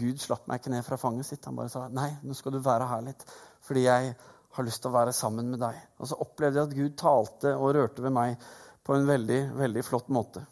Gud 0.00 0.20
slapp 0.20 0.50
meg 0.50 0.60
ikke 0.60 0.74
ned 0.74 0.84
fra 0.86 0.98
fanget 1.00 1.30
sitt. 1.30 1.46
Han 1.48 1.56
bare 1.60 1.72
sa 1.72 1.86
nei, 1.92 2.10
nå 2.26 2.36
skal 2.36 2.56
du 2.56 2.60
være 2.64 2.88
her 2.90 3.06
litt, 3.06 3.24
fordi 3.66 3.86
jeg 3.86 4.14
har 4.56 4.66
lyst 4.66 4.82
til 4.82 4.90
å 4.90 4.98
være 4.98 5.14
sammen 5.16 5.52
med 5.52 5.62
deg. 5.62 5.78
Og 6.02 6.10
så 6.10 6.18
opplevde 6.20 6.60
jeg 6.60 6.68
at 6.68 6.76
Gud 6.76 6.96
talte 6.98 7.54
og 7.56 7.76
rørte 7.78 8.04
ved 8.04 8.16
meg 8.16 8.50
på 8.84 8.96
en 8.96 9.06
veldig, 9.06 9.42
veldig 9.60 9.84
flott 9.86 10.10
måte. 10.12 10.42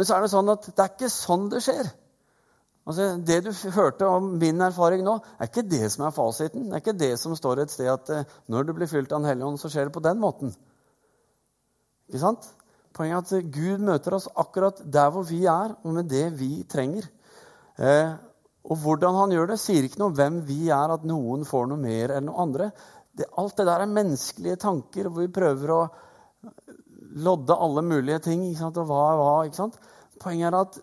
Men 0.00 0.08
så 0.08 0.16
er 0.16 0.24
det 0.24 0.30
sånn 0.32 0.48
at 0.48 0.64
det 0.64 0.80
er 0.80 0.92
ikke 0.94 1.08
sånn 1.12 1.50
det 1.52 1.58
skjer. 1.60 1.88
Altså, 2.88 3.08
det 3.20 3.34
du 3.44 3.50
hørte 3.74 4.06
om 4.08 4.30
min 4.40 4.64
erfaring 4.64 5.02
nå, 5.04 5.18
er 5.36 5.50
ikke 5.50 5.66
det 5.68 5.90
som 5.92 6.06
er 6.06 6.14
fasiten. 6.16 6.70
Det 6.70 6.78
er 6.78 6.80
ikke 6.80 6.94
det 7.02 7.10
som 7.20 7.34
står 7.36 7.60
et 7.60 7.74
sted 7.74 7.90
at 7.92 8.08
eh, 8.14 8.30
når 8.48 8.64
du 8.64 8.72
blir 8.78 8.88
fylt 8.88 9.12
av 9.12 9.20
Den 9.20 9.28
hellige 9.28 9.50
ånd, 9.50 9.60
så 9.60 9.68
skjer 9.68 9.90
det 9.90 9.94
på 9.98 10.02
den 10.06 10.22
måten. 10.22 10.54
Ikke 12.08 12.22
sant? 12.22 12.48
Poenget 12.96 13.34
er 13.36 13.44
at 13.44 13.52
Gud 13.52 13.84
møter 13.90 14.16
oss 14.16 14.30
akkurat 14.40 14.80
der 14.88 15.12
hvor 15.12 15.28
vi 15.28 15.42
er, 15.44 15.76
og 15.84 15.98
med 16.00 16.08
det 16.08 16.24
vi 16.40 16.64
trenger. 16.64 17.04
Eh, 17.76 18.16
og 18.72 18.80
hvordan 18.80 19.20
han 19.20 19.36
gjør 19.36 19.52
det, 19.52 19.60
sier 19.60 19.84
ikke 19.84 20.00
noe 20.00 20.14
om 20.14 20.16
hvem 20.16 20.40
vi 20.48 20.62
er, 20.72 20.96
at 20.96 21.04
noen 21.12 21.44
får 21.44 21.68
noe 21.68 21.84
mer 21.84 22.16
enn 22.16 22.30
noe 22.32 22.40
andre. 22.48 22.72
Det, 23.12 23.28
alt 23.36 23.60
det 23.60 23.68
der 23.68 23.84
er 23.84 23.96
menneskelige 24.00 24.64
tanker 24.64 25.12
hvor 25.12 25.28
vi 25.28 25.36
prøver 25.36 25.76
å 25.76 25.82
lodde 27.20 27.56
alle 27.56 27.84
mulige 27.84 28.24
ting. 28.30 28.44
Og 28.48 28.82
hva 28.86 29.00
er 29.12 29.20
hva? 29.20 29.32
ikke 29.46 29.60
sant? 29.60 29.80
Poenget 30.20 30.50
er 30.50 30.58
at 30.60 30.78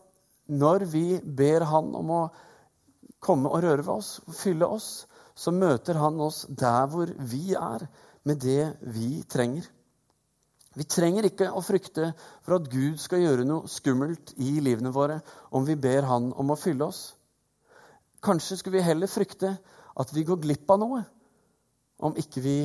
når 0.48 0.86
vi 0.92 1.06
ber 1.22 1.66
Han 1.70 1.94
om 1.96 2.12
å 2.16 2.22
komme 3.24 3.50
og 3.52 3.64
røre 3.64 3.84
ved 3.84 3.94
oss, 3.98 4.12
fylle 4.34 4.68
oss, 4.68 5.08
så 5.38 5.54
møter 5.54 6.00
Han 6.02 6.20
oss 6.24 6.46
der 6.50 6.88
hvor 6.92 7.12
vi 7.32 7.54
er, 7.54 7.88
med 8.28 8.42
det 8.44 8.74
vi 8.82 9.22
trenger. 9.30 9.64
Vi 10.78 10.86
trenger 10.86 11.26
ikke 11.26 11.48
å 11.56 11.62
frykte 11.64 12.12
for 12.46 12.58
at 12.58 12.68
Gud 12.70 13.00
skal 13.02 13.24
gjøre 13.24 13.46
noe 13.48 13.70
skummelt 13.72 14.34
i 14.38 14.58
livene 14.62 14.92
våre 14.94 15.22
om 15.56 15.64
vi 15.66 15.78
ber 15.80 16.06
Han 16.06 16.34
om 16.38 16.52
å 16.54 16.60
fylle 16.60 16.86
oss. 16.86 17.00
Kanskje 18.22 18.60
skulle 18.60 18.78
vi 18.78 18.86
heller 18.86 19.10
frykte 19.10 19.56
at 19.98 20.12
vi 20.14 20.26
går 20.28 20.42
glipp 20.44 20.70
av 20.74 20.82
noe 20.84 21.00
om 22.04 22.18
ikke 22.20 22.44
vi 22.44 22.58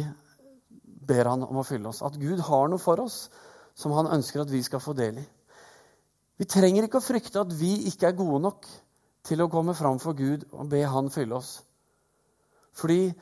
ber 1.09 1.31
Han 1.31 1.47
om 1.47 1.63
å 1.63 1.67
fylle 1.67 1.89
oss. 1.89 2.03
At 2.05 2.19
Gud 2.21 2.43
har 2.45 2.69
noe 2.69 2.83
for 2.83 3.01
oss 3.01 3.27
som 3.79 3.95
Han 3.97 4.11
ønsker 4.13 4.43
at 4.43 4.53
vi 4.53 4.61
skal 4.67 4.83
få 4.83 4.97
del 4.99 5.23
i. 5.23 5.27
Vi 6.41 6.49
trenger 6.49 6.87
ikke 6.87 7.01
å 7.01 7.05
frykte 7.05 7.43
at 7.43 7.53
vi 7.55 7.75
ikke 7.91 8.09
er 8.09 8.19
gode 8.19 8.41
nok 8.43 8.69
til 9.27 9.43
å 9.43 9.51
komme 9.53 9.75
fram 9.79 10.01
for 10.03 10.17
Gud 10.19 10.47
og 10.51 10.71
be 10.73 10.83
Han 10.89 11.11
fylle 11.13 11.37
oss. 11.39 11.61
Fordi 12.75 13.13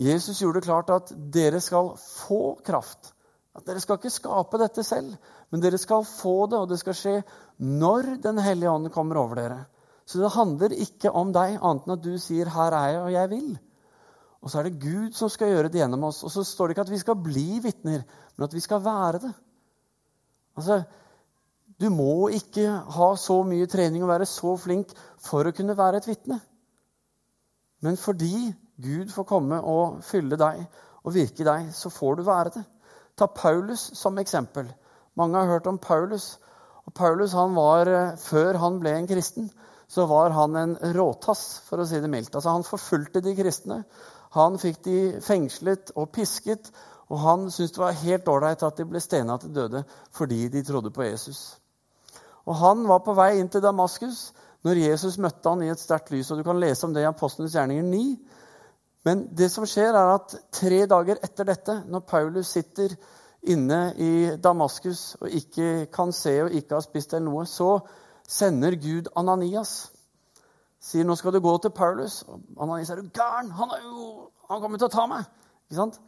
Jesus 0.00 0.40
gjorde 0.40 0.60
det 0.60 0.68
klart 0.68 0.92
at 0.94 1.10
dere 1.32 1.60
skal 1.60 1.92
få 1.98 2.60
kraft. 2.64 3.12
At 3.50 3.66
Dere 3.66 3.80
skal 3.82 3.98
ikke 3.98 4.12
skape 4.14 4.60
dette 4.62 4.84
selv, 4.86 5.16
men 5.50 5.62
dere 5.62 5.78
skal 5.80 6.04
få 6.06 6.46
det, 6.46 6.60
og 6.60 6.68
det 6.70 6.78
skal 6.80 6.94
skje 6.96 7.14
når 7.58 8.14
Den 8.22 8.38
hellige 8.38 8.70
ånd 8.70 8.92
kommer 8.94 9.18
over 9.18 9.40
dere. 9.40 9.64
Så 10.06 10.20
det 10.22 10.30
handler 10.34 10.74
ikke 10.74 11.10
om 11.14 11.32
deg, 11.34 11.58
annet 11.58 11.86
enn 11.86 11.96
at 11.96 12.02
du 12.02 12.14
sier 12.18 12.46
'Her 12.48 12.72
er 12.72 12.86
jeg, 12.92 13.02
og 13.02 13.12
jeg 13.12 13.30
vil'. 13.30 13.58
Og 14.42 14.50
så 14.50 14.58
er 14.58 14.62
det 14.62 14.80
Gud 14.80 15.12
som 15.12 15.28
skal 15.28 15.48
gjøre 15.48 15.68
det 15.68 15.80
gjennom 15.80 16.04
oss. 16.04 16.22
Og 16.24 16.30
så 16.30 16.44
står 16.44 16.68
det 16.68 16.76
ikke 16.76 16.86
at 16.86 16.90
vi 16.90 16.98
skal 16.98 17.14
bli 17.14 17.60
vitner, 17.60 18.04
men 18.36 18.44
at 18.44 18.54
vi 18.54 18.60
skal 18.60 18.80
være 18.84 19.18
det. 19.18 19.34
Altså, 20.56 20.84
du 21.80 21.88
må 21.88 22.28
ikke 22.36 22.66
ha 22.68 23.08
så 23.16 23.38
mye 23.48 23.68
trening 23.70 24.02
og 24.04 24.10
være 24.12 24.28
så 24.28 24.52
flink 24.60 24.92
for 25.24 25.48
å 25.48 25.54
kunne 25.56 25.76
være 25.78 26.02
et 26.02 26.08
vitne. 26.10 26.36
Men 27.80 27.96
fordi 27.96 28.50
Gud 28.80 29.12
får 29.14 29.28
komme 29.28 29.60
og 29.64 30.02
fylle 30.04 30.36
deg 30.40 30.60
og 31.00 31.14
virke 31.14 31.40
i 31.40 31.48
deg, 31.48 31.70
så 31.72 31.88
får 31.92 32.18
du 32.18 32.26
være 32.26 32.52
det. 32.58 32.64
Ta 33.16 33.30
Paulus 33.32 33.86
som 33.96 34.18
eksempel. 34.20 34.68
Mange 35.16 35.40
har 35.40 35.48
hørt 35.48 35.66
om 35.66 35.78
Paulus. 35.78 36.38
Og 36.84 36.92
Paulus 36.94 37.32
han 37.32 37.54
var, 37.56 37.88
eh, 37.88 38.16
Før 38.16 38.58
han 38.58 38.80
ble 38.80 38.90
en 38.90 39.06
kristen, 39.08 39.50
så 39.88 40.06
var 40.06 40.30
han 40.30 40.56
en 40.56 40.76
råtass, 40.76 41.60
for 41.64 41.78
å 41.78 41.86
si 41.86 42.00
det 42.00 42.10
mildt. 42.10 42.34
Altså, 42.34 42.50
han 42.50 42.64
forfulgte 42.64 43.20
de 43.20 43.34
kristne. 43.36 43.84
Han 44.32 44.58
fikk 44.58 44.84
de 44.84 45.20
fengslet 45.20 45.92
og 45.96 46.12
pisket. 46.12 46.70
Og 47.10 47.18
han 47.18 47.50
syntes 47.50 47.72
det 47.72 47.78
var 47.78 47.92
helt 47.92 48.28
ålreit 48.28 48.62
at 48.62 48.76
de 48.76 48.84
ble 48.84 49.00
stena 49.00 49.36
til 49.38 49.54
døde 49.54 49.84
fordi 50.12 50.48
de 50.48 50.62
trodde 50.62 50.90
på 50.90 51.02
Jesus. 51.02 51.59
Og 52.46 52.56
Han 52.56 52.86
var 52.88 53.02
på 53.04 53.14
vei 53.14 53.38
inn 53.40 53.48
til 53.48 53.62
Damaskus 53.64 54.30
når 54.64 54.82
Jesus 54.84 55.18
møtte 55.18 55.48
han 55.48 55.62
i 55.64 55.70
et 55.72 55.80
sterkt 55.80 56.10
lys. 56.12 56.30
og 56.30 56.38
Du 56.38 56.44
kan 56.44 56.60
lese 56.60 56.86
om 56.86 56.94
det 56.94 57.04
i 57.04 57.08
Apostlenes 57.08 57.54
gjerninger 57.56 57.82
9. 57.82 58.18
Men 59.04 59.24
det 59.36 59.48
som 59.52 59.64
skjer, 59.68 59.96
er 59.96 60.14
at 60.14 60.34
tre 60.52 60.84
dager 60.88 61.20
etter 61.24 61.48
dette, 61.48 61.78
når 61.88 62.04
Paulus 62.08 62.52
sitter 62.52 62.92
inne 63.48 63.94
i 63.96 64.36
Damaskus 64.36 65.14
og 65.20 65.32
ikke 65.32 65.86
kan 65.92 66.12
se 66.12 66.34
og 66.44 66.52
ikke 66.52 66.76
har 66.76 66.84
spist 66.84 67.14
eller 67.16 67.30
noe, 67.30 67.46
så 67.48 67.78
sender 68.28 68.76
Gud 68.76 69.08
Ananias. 69.16 69.90
Sier 70.80 71.04
nå 71.04 71.16
skal 71.16 71.32
du 71.32 71.40
gå 71.44 71.56
til 71.64 71.72
Paulus. 71.76 72.22
Og 72.28 72.40
Ananias 72.60 72.90
er 72.92 73.00
jo 73.00 73.08
gæren? 73.14 73.50
Han, 73.56 73.72
er 73.76 73.84
jo, 73.84 74.28
han 74.50 74.60
kommer 74.60 74.80
til 74.80 74.90
å 74.90 74.92
ta 74.92 75.06
meg. 75.08 75.24
Ikke 75.68 75.80
sant? 75.80 76.00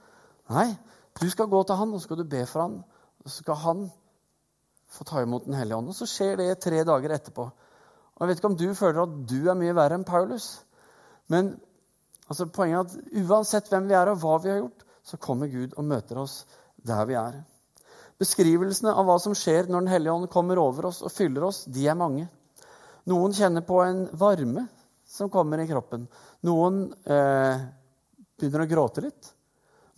Nei, 0.52 0.68
du 1.20 1.28
skal 1.32 1.48
gå 1.48 1.62
til 1.64 1.80
han 1.80 1.92
og 1.92 2.00
så 2.00 2.08
skal 2.08 2.20
du 2.20 2.28
be 2.28 2.44
for 2.48 2.66
han. 2.66 2.78
Og 3.24 3.30
så 3.30 3.40
skal 3.40 3.60
han 3.64 3.82
få 4.92 5.06
ta 5.08 5.22
imot 5.22 5.46
Den 5.48 5.56
hellige 5.56 5.78
ånd. 5.78 5.90
Og 5.92 5.96
så 5.96 6.08
skjer 6.08 6.38
det 6.40 6.60
tre 6.62 6.82
dager 6.84 7.16
etterpå. 7.16 7.48
Og 7.48 8.20
Jeg 8.20 8.28
vet 8.28 8.40
ikke 8.40 8.50
om 8.52 8.58
du 8.60 8.68
føler 8.76 9.02
at 9.02 9.14
du 9.28 9.38
er 9.48 9.58
mye 9.58 9.76
verre 9.76 9.98
enn 9.98 10.08
Paulus. 10.08 10.50
Men 11.32 11.54
altså, 12.28 12.46
poenget 12.46 12.78
er 12.78 13.00
at 13.00 13.24
uansett 13.24 13.70
hvem 13.72 13.88
vi 13.88 13.96
er 13.98 14.12
og 14.12 14.20
hva 14.22 14.36
vi 14.42 14.52
har 14.52 14.60
gjort, 14.60 14.84
så 15.02 15.18
kommer 15.18 15.50
Gud 15.50 15.74
og 15.76 15.88
møter 15.88 16.20
oss 16.22 16.42
der 16.86 17.06
vi 17.08 17.16
er. 17.18 17.40
Beskrivelsene 18.22 18.92
av 18.94 19.08
hva 19.08 19.16
som 19.22 19.34
skjer 19.34 19.66
når 19.66 19.86
Den 19.86 19.92
hellige 19.94 20.14
ånd 20.14 20.30
kommer 20.30 20.60
over 20.62 20.90
oss 20.92 21.00
og 21.02 21.10
fyller 21.10 21.48
oss, 21.48 21.64
de 21.66 21.88
er 21.88 21.98
mange. 21.98 22.28
Noen 23.10 23.34
kjenner 23.34 23.64
på 23.66 23.80
en 23.82 24.04
varme 24.14 24.68
som 25.08 25.30
kommer 25.32 25.58
i 25.58 25.66
kroppen. 25.66 26.04
Noen 26.46 26.84
eh, 27.02 27.64
begynner 28.38 28.64
å 28.64 28.70
gråte 28.70 29.02
litt. 29.04 29.32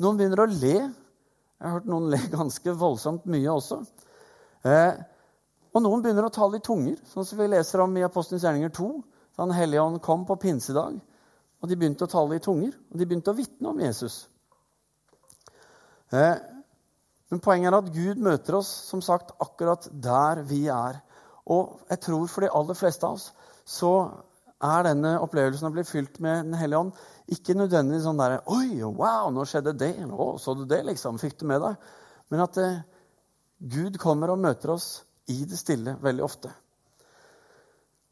Noen 0.01 0.19
begynner 0.19 0.45
å 0.45 0.49
le. 0.49 0.77
Jeg 0.79 1.67
har 1.67 1.77
hørt 1.77 1.91
noen 1.91 2.09
le 2.15 2.21
ganske 2.39 2.77
voldsomt 2.81 3.29
mye 3.31 3.53
også. 3.53 3.83
Eh, 4.65 5.01
og 5.75 5.83
noen 5.83 6.05
begynner 6.05 6.29
å 6.29 6.33
tale 6.33 6.61
i 6.61 6.65
tunger, 6.65 7.01
sånn 7.11 7.27
som 7.27 7.41
vi 7.41 7.51
leser 7.51 7.83
om 7.85 7.97
i 7.99 8.05
Apostelens 8.07 8.45
gjerninger 8.47 8.73
2. 8.77 8.89
Da 9.35 9.45
Den 9.45 9.57
hellige 9.57 9.83
ånd 9.83 10.01
kom 10.03 10.25
på 10.27 10.39
pinsedag, 10.41 11.01
og 11.61 11.69
de 11.69 11.77
begynte 11.77 12.07
å 12.07 12.11
tale 12.11 12.39
i 12.39 12.43
tunger. 12.43 12.75
Og 12.93 13.01
de 13.01 13.07
begynte 13.09 13.33
å 13.33 13.39
vitne 13.39 13.73
om 13.73 13.81
Jesus. 13.83 14.25
Eh, 16.15 16.37
men 17.33 17.43
poenget 17.43 17.73
er 17.73 17.79
at 17.81 17.91
Gud 17.95 18.21
møter 18.23 18.61
oss 18.61 18.71
som 18.89 19.03
sagt, 19.03 19.35
akkurat 19.43 19.89
der 19.91 20.45
vi 20.47 20.67
er. 20.71 21.01
Og 21.51 21.81
jeg 21.91 22.01
tror 22.07 22.29
for 22.31 22.45
de 22.45 22.53
aller 22.55 22.79
fleste 22.79 23.09
av 23.09 23.19
oss 23.19 23.33
så 23.69 23.91
er 24.65 24.87
denne 24.87 25.17
opplevelsen 25.25 25.67
å 25.69 25.73
bli 25.75 25.83
fylt 25.85 26.21
med 26.25 26.47
Den 26.47 26.57
hellige 26.57 26.81
ånd 26.85 26.93
ikke 27.35 27.57
nødvendigvis 27.57 28.05
sånn 28.05 28.21
derre 28.21 28.43
Oi, 28.53 28.81
wow, 28.85 29.31
nå 29.33 29.45
skjedde 29.49 29.75
det. 29.81 29.95
Å, 30.05 30.27
så 30.41 30.55
du 30.57 30.65
det, 30.69 30.83
liksom? 30.89 31.19
Fikk 31.21 31.39
du 31.41 31.47
med 31.49 31.63
deg? 31.65 31.89
Men 32.33 32.45
at 32.45 32.59
eh, 32.61 32.83
Gud 33.59 33.99
kommer 34.03 34.33
og 34.33 34.41
møter 34.43 34.75
oss 34.75 35.05
i 35.31 35.45
det 35.49 35.59
stille 35.59 35.97
veldig 36.03 36.25
ofte. 36.25 36.51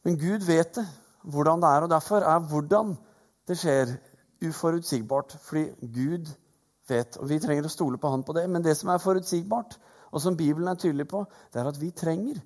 Men 0.07 0.18
Gud 0.18 0.46
vet 0.46 0.74
det, 0.78 0.87
hvordan 1.22 1.62
det 1.62 1.68
er, 1.68 1.85
og 1.85 1.90
derfor 1.90 2.26
er 2.26 2.46
hvordan 2.50 2.94
det 3.48 3.59
skjer, 3.59 3.92
uforutsigbart. 4.42 5.37
Fordi 5.42 5.68
Gud 5.94 6.31
vet, 6.88 7.18
og 7.20 7.28
vi 7.31 7.38
trenger 7.42 7.68
å 7.68 7.72
stole 7.72 8.00
på 8.00 8.11
Han 8.11 8.24
på 8.26 8.35
det. 8.35 8.48
Men 8.50 8.64
det 8.64 8.74
som 8.78 8.90
er 8.90 9.02
forutsigbart, 9.02 9.78
og 10.12 10.20
som 10.20 10.37
Bibelen 10.37 10.68
er 10.68 10.81
tydelig 10.81 11.07
på, 11.09 11.24
det 11.52 11.62
er 11.62 11.70
at 11.70 11.78
vi 11.81 11.92
trenger 11.94 12.40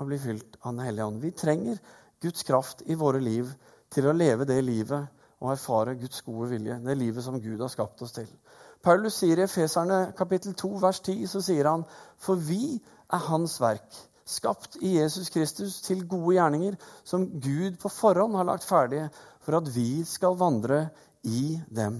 å 0.00 0.06
bli 0.08 0.18
fylt 0.20 0.58
av 0.62 0.74
Den 0.74 0.84
hellige 0.84 1.06
ånd. 1.06 1.22
Vi 1.22 1.32
trenger 1.36 1.80
Guds 2.20 2.44
kraft 2.44 2.84
i 2.86 2.94
våre 2.94 3.20
liv 3.20 3.48
til 3.90 4.06
å 4.06 4.16
leve 4.16 4.46
det 4.48 4.60
livet 4.64 5.08
og 5.40 5.54
erfare 5.54 5.96
Guds 5.98 6.22
gode 6.22 6.50
vilje. 6.52 6.76
Det 6.84 6.96
livet 6.98 7.24
som 7.24 7.40
Gud 7.40 7.60
har 7.60 7.72
skapt 7.72 8.02
oss 8.04 8.12
til. 8.16 8.28
Paulus 8.82 9.18
sier 9.20 9.40
i 9.40 9.44
Efeserne 9.44 10.12
kapittel 10.16 10.54
2 10.56 10.70
vers 10.80 11.00
10 11.04 11.26
så 11.28 11.42
sier 11.44 11.68
han, 11.68 11.84
for 12.16 12.40
vi 12.40 12.78
er 13.12 13.26
Hans 13.28 13.58
verk, 13.60 13.88
Skapt 14.30 14.76
i 14.86 14.92
Jesus 14.94 15.30
Kristus 15.34 15.80
til 15.82 16.04
gode 16.08 16.36
gjerninger 16.36 16.76
som 17.04 17.24
Gud 17.42 17.80
på 17.82 17.90
forhånd 17.90 18.36
har 18.38 18.46
lagt 18.46 18.66
ferdige 18.68 19.08
for 19.42 19.58
at 19.58 19.70
vi 19.74 20.04
skal 20.06 20.36
vandre 20.38 20.84
i 21.26 21.58
dem. 21.66 21.98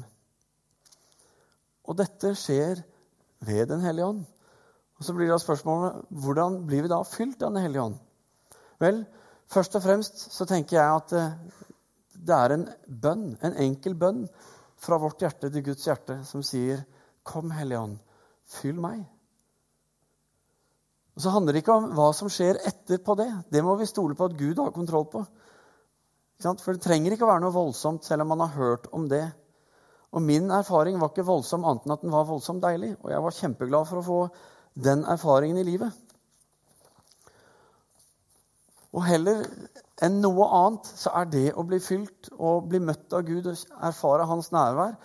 Og 1.91 1.99
dette 1.99 2.37
skjer 2.39 2.85
ved 3.43 3.67
Den 3.67 3.81
hellige 3.81 4.07
ånd. 4.07 4.23
Og 4.99 5.05
Så 5.05 5.15
blir 5.17 5.29
da 5.29 5.41
spørsmålet 5.41 6.07
hvordan 6.11 6.61
blir 6.69 6.85
vi 6.85 6.93
da 6.93 7.03
fylt 7.03 7.43
av 7.43 7.51
Den 7.51 7.65
hellige 7.65 7.83
ånd? 7.83 7.99
Vel, 8.79 9.05
først 9.51 9.75
og 9.75 9.83
fremst 9.83 10.27
så 10.33 10.47
tenker 10.47 10.77
jeg 10.77 10.97
at 11.01 11.13
eh, 11.13 11.35
det 12.15 12.37
er 12.37 12.55
en 12.55 12.69
bønn, 12.87 13.27
en 13.43 13.57
enkel 13.57 13.97
bønn 13.99 14.29
fra 14.81 14.99
vårt 15.01 15.21
hjerte 15.21 15.51
til 15.53 15.65
Guds 15.65 15.87
hjerte, 15.87 16.25
som 16.25 16.43
sier, 16.43 16.85
'Kom, 17.25 17.51
Hellige 17.51 17.81
Ånd, 17.81 17.99
fyll 18.47 18.77
meg'. 18.77 19.07
Og 21.17 21.23
Så 21.23 21.31
handler 21.31 21.53
det 21.53 21.63
ikke 21.63 21.77
om 21.77 21.91
hva 21.93 22.13
som 22.15 22.29
skjer 22.29 22.57
etterpå 22.65 23.17
det. 23.17 23.45
Det 23.53 23.65
må 23.65 23.77
vi 23.77 23.87
stole 23.87 24.15
på 24.15 24.25
at 24.25 24.39
Gud 24.39 24.57
har 24.57 24.71
kontroll 24.71 25.05
på. 25.05 25.27
For 26.41 26.73
det 26.73 26.81
trenger 26.81 27.13
ikke 27.13 27.27
å 27.27 27.33
være 27.35 27.41
noe 27.41 27.53
voldsomt, 27.53 28.05
selv 28.05 28.23
om 28.23 28.29
man 28.29 28.41
har 28.41 28.57
hørt 28.57 28.87
om 28.93 29.09
det. 29.09 29.27
Og 30.13 30.23
min 30.23 30.51
erfaring 30.51 30.99
var 30.99 31.13
ikke 31.13 31.27
voldsom 31.27 31.65
annet 31.65 31.85
enn 31.85 31.93
at 31.93 32.01
den 32.01 32.15
var 32.15 32.25
voldsomt 32.25 32.63
deilig. 32.63 32.97
Og 33.05 33.11
jeg 33.11 33.23
var 33.23 33.37
kjempeglad 33.37 33.87
for 33.91 34.01
å 34.01 34.07
få 34.07 34.21
den 34.75 35.05
erfaringen 35.05 35.61
i 35.61 35.67
livet. 35.67 35.93
Og 38.97 39.05
heller 39.07 39.45
enn 40.03 40.19
noe 40.23 40.47
annet 40.57 40.89
så 40.99 41.13
er 41.21 41.29
det 41.31 41.47
å 41.55 41.65
bli 41.67 41.79
fylt 41.83 42.31
og 42.39 42.67
bli 42.71 42.81
møtt 42.83 43.13
av 43.15 43.27
Gud 43.29 43.47
og 43.51 43.77
erfare 43.87 44.27
hans 44.27 44.51
nærvær, 44.55 44.97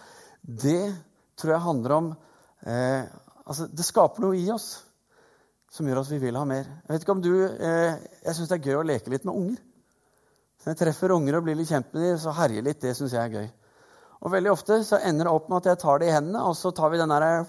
det 0.41 0.93
tror 1.37 1.55
jeg 1.55 1.65
handler 1.65 1.93
om 1.95 2.09
eh, 2.69 3.05
altså 3.45 3.65
Det 3.69 3.85
skaper 3.85 4.23
noe 4.23 4.37
i 4.37 4.45
oss 4.53 4.67
som 5.73 5.87
gjør 5.89 6.03
at 6.03 6.11
vi 6.13 6.19
vil 6.21 6.37
ha 6.39 6.45
mer. 6.47 6.67
Jeg 6.85 6.93
vet 6.93 7.03
ikke 7.03 7.15
om 7.17 7.23
du, 7.23 7.33
eh, 7.43 7.97
jeg 8.23 8.37
syns 8.37 8.51
det 8.51 8.59
er 8.59 8.69
gøy 8.69 8.77
å 8.79 8.87
leke 8.87 9.11
litt 9.11 9.25
med 9.27 9.35
unger. 9.35 9.57
Når 10.63 10.71
jeg 10.71 10.79
treffer 10.79 11.13
unger 11.13 11.37
og 11.37 11.45
blir 11.45 11.57
litt 11.59 11.69
kjent 11.69 11.91
med 11.93 12.05
dem, 12.05 12.19
så 12.21 12.33
herjer 12.33 12.63
litt. 12.65 12.79
Det 12.81 12.93
syns 12.97 13.13
jeg 13.13 13.21
er 13.21 13.33
gøy. 13.41 13.49
Og 14.25 14.31
veldig 14.33 14.53
ofte 14.53 14.79
så 14.87 15.01
ender 15.03 15.27
det 15.27 15.33
opp 15.35 15.49
med 15.51 15.59
at 15.59 15.67
jeg 15.73 15.81
tar 15.83 15.99
det 16.01 16.07
i 16.07 16.15
hendene, 16.15 16.45
og 16.47 16.55
så 16.57 16.71
tar 16.73 16.93
vi 16.93 17.01
den 17.01 17.11
derre 17.11 17.43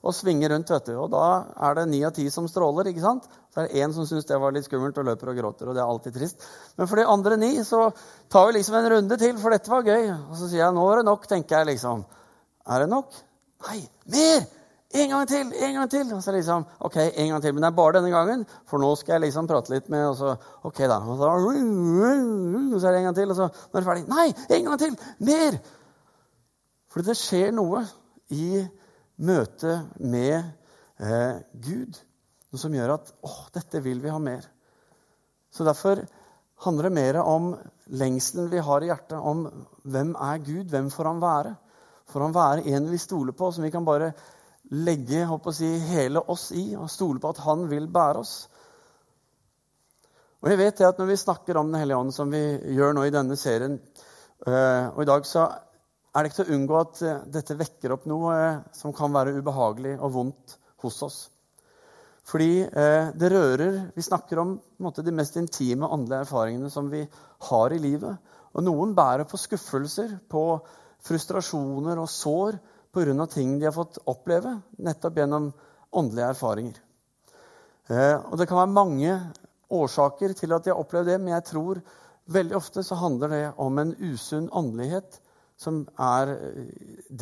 og 0.00 0.14
svinger 0.16 0.52
rundt. 0.54 0.70
vet 0.70 0.86
du. 0.86 0.94
Og 0.96 1.10
da 1.12 1.24
er 1.68 1.74
det 1.76 1.88
ni 1.90 2.02
av 2.04 2.12
ti 2.16 2.28
som 2.30 2.48
stråler. 2.48 2.88
ikke 2.90 3.04
sant? 3.04 3.26
Så 3.52 3.60
er 3.60 3.68
det 3.68 3.82
én 3.82 3.92
som 3.92 4.06
syns 4.06 4.28
det 4.28 4.38
var 4.40 4.52
litt 4.52 4.68
skummelt 4.68 4.98
og 4.98 5.08
løper 5.08 5.32
og 5.32 5.40
gråter. 5.40 5.68
og 5.68 5.74
det 5.74 5.82
er 5.82 5.88
alltid 5.88 6.14
trist. 6.14 6.46
Men 6.76 6.86
for 6.86 6.96
de 6.96 7.04
andre 7.04 7.36
ni 7.36 7.52
så 7.64 7.90
tar 8.30 8.46
vi 8.46 8.58
liksom 8.58 8.78
en 8.78 8.90
runde 8.94 9.16
til, 9.18 9.36
for 9.38 9.50
dette 9.50 9.70
var 9.70 9.82
gøy. 9.82 10.08
Og 10.30 10.36
så 10.36 10.48
sier 10.48 10.64
jeg 10.64 10.74
nå 10.74 10.86
er 10.92 11.02
det 11.02 11.10
nok, 11.10 11.26
tenker 11.28 11.58
jeg 11.58 11.74
liksom. 11.74 12.04
Er 12.66 12.84
det 12.84 12.88
nok? 12.88 13.12
Nei, 13.68 13.82
mer! 14.06 14.48
En 14.90 15.12
gang 15.12 15.26
til! 15.28 15.52
En 15.54 15.74
gang 15.74 15.90
til! 15.90 16.08
Og 16.16 16.22
så 16.22 16.32
liksom, 16.34 16.64
ok, 16.80 16.96
en 16.96 17.28
gang 17.30 17.42
til, 17.42 17.54
Men 17.54 17.62
det 17.62 17.68
er 17.68 17.76
bare 17.76 17.92
denne 17.98 18.10
gangen, 18.10 18.46
for 18.66 18.82
nå 18.82 18.94
skal 18.98 19.14
jeg 19.14 19.28
liksom 19.28 19.46
prate 19.46 19.70
litt 19.70 19.88
med 19.88 20.08
og 20.08 20.16
så, 20.18 20.36
Ok, 20.64 20.78
da. 20.78 20.98
Og 20.98 21.18
så, 21.20 21.28
så 22.80 22.88
er 22.88 22.92
det 22.92 22.98
en 22.98 23.04
gang 23.10 23.14
til, 23.14 23.30
og 23.30 23.36
så 23.36 23.46
nå 23.46 23.76
er 23.76 23.84
det 23.84 23.86
ferdig. 23.86 24.08
Nei, 24.08 24.26
en 24.56 24.64
gang 24.64 24.80
til! 24.80 24.96
Mer! 25.28 25.60
Fordi 26.90 27.06
det 27.06 27.18
skjer 27.20 27.52
noe 27.54 27.84
i 28.34 28.64
møte 29.20 29.76
med 30.00 30.36
eh, 31.00 31.40
Gud. 31.52 31.98
Noe 32.50 32.60
som 32.60 32.74
gjør 32.74 32.96
at 32.96 33.12
å, 33.22 33.32
dette 33.54 33.82
vil 33.84 34.00
vi 34.02 34.12
ha 34.12 34.18
mer. 34.22 34.46
Så 35.50 35.66
derfor 35.66 36.02
handler 36.64 36.88
det 36.88 36.96
mer 36.96 37.20
om 37.22 37.52
lengselen 38.00 38.50
vi 38.52 38.62
har 38.62 38.84
i 38.84 38.90
hjertet, 38.90 39.18
om 39.18 39.46
hvem 39.82 40.14
er 40.14 40.42
Gud, 40.44 40.68
hvem 40.70 40.90
får 40.92 41.10
han 41.10 41.22
være? 41.22 41.54
Får 42.10 42.26
han 42.26 42.36
være 42.36 42.76
en 42.76 42.90
vi 42.90 43.00
stoler 43.00 43.36
på, 43.36 43.50
som 43.52 43.64
vi 43.64 43.72
kan 43.72 43.86
bare 43.86 44.12
legge 44.70 45.26
si, 45.54 45.68
hele 45.90 46.20
oss 46.30 46.50
i, 46.52 46.74
og 46.76 46.90
stole 46.90 47.20
på 47.20 47.32
at 47.32 47.42
han 47.46 47.66
vil 47.70 47.88
bære 47.90 48.22
oss? 48.22 48.34
Og 50.40 50.48
jeg 50.48 50.58
vet 50.58 50.80
at 50.80 50.98
Når 50.98 51.06
vi 51.06 51.16
snakker 51.20 51.56
om 51.56 51.66
Den 51.68 51.80
hellige 51.80 51.96
ånd, 51.96 52.14
som 52.14 52.30
vi 52.32 52.40
gjør 52.72 52.94
nå 52.96 53.02
i 53.04 53.12
denne 53.12 53.36
serien 53.36 53.74
eh, 54.46 54.86
Og 54.94 55.02
i 55.02 55.08
dag 55.10 55.26
så 55.28 55.50
er 56.10 56.24
det 56.24 56.30
ikke 56.30 56.40
til 56.40 56.48
å 56.48 56.56
unngå 56.56 56.78
at 56.80 57.02
eh, 57.06 57.20
dette 57.36 57.58
vekker 57.58 57.94
opp 57.94 58.06
noe 58.10 58.32
eh, 58.34 58.62
som 58.74 58.94
kan 58.96 59.12
være 59.14 59.36
ubehagelig 59.38 59.94
og 59.98 60.14
vondt 60.16 60.56
hos 60.82 60.98
oss. 61.06 61.18
Fordi 62.26 62.64
eh, 62.66 63.12
det 63.14 63.30
rører 63.32 63.78
Vi 63.94 64.04
snakker 64.04 64.42
om 64.42 64.56
måte, 64.82 65.04
de 65.06 65.14
mest 65.14 65.38
intime 65.38 65.86
åndelige 65.86 66.26
erfaringene 66.26 66.70
som 66.72 66.90
vi 66.90 67.04
har 67.50 67.74
i 67.74 67.80
livet. 67.82 68.34
Og 68.50 68.66
noen 68.66 68.94
bærer 68.98 69.28
på 69.30 69.38
skuffelser, 69.38 70.16
på 70.26 70.44
frustrasjoner 71.06 72.02
og 72.02 72.10
sår 72.10 72.58
pga. 72.90 73.26
ting 73.30 73.58
de 73.58 73.68
har 73.68 73.74
fått 73.74 74.02
oppleve 74.10 74.56
nettopp 74.82 75.16
gjennom 75.16 75.52
åndelige 75.94 76.32
erfaringer. 76.34 76.80
Og 77.90 78.36
Det 78.38 78.46
kan 78.46 78.58
være 78.58 78.74
mange 78.74 79.14
årsaker 79.70 80.34
til 80.34 80.52
at 80.52 80.64
de 80.64 80.70
har 80.70 80.78
opplevd 80.78 81.06
det, 81.06 81.18
men 81.20 81.34
jeg 81.34 81.46
tror 81.46 81.80
veldig 82.26 82.56
ofte 82.58 82.82
så 82.82 82.98
handler 82.98 83.28
det 83.28 83.44
om 83.58 83.78
en 83.78 83.94
usunn 83.98 84.50
åndelighet 84.50 85.20
som 85.60 85.82
er 86.00 86.34
eh, 86.34 86.68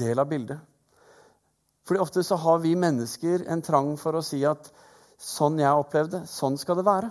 del 0.00 0.22
av 0.22 0.28
bildet. 0.30 0.60
Fordi 1.88 2.02
ofte 2.04 2.22
så 2.24 2.36
har 2.36 2.60
vi 2.62 2.76
mennesker 2.78 3.46
en 3.48 3.64
trang 3.64 3.94
for 3.98 4.18
å 4.18 4.24
si 4.24 4.42
at 4.46 4.68
sånn 5.18 5.58
jeg 5.58 5.80
opplevde, 5.82 6.22
sånn 6.30 6.58
skal 6.60 6.78
det 6.78 6.86
være. 6.86 7.10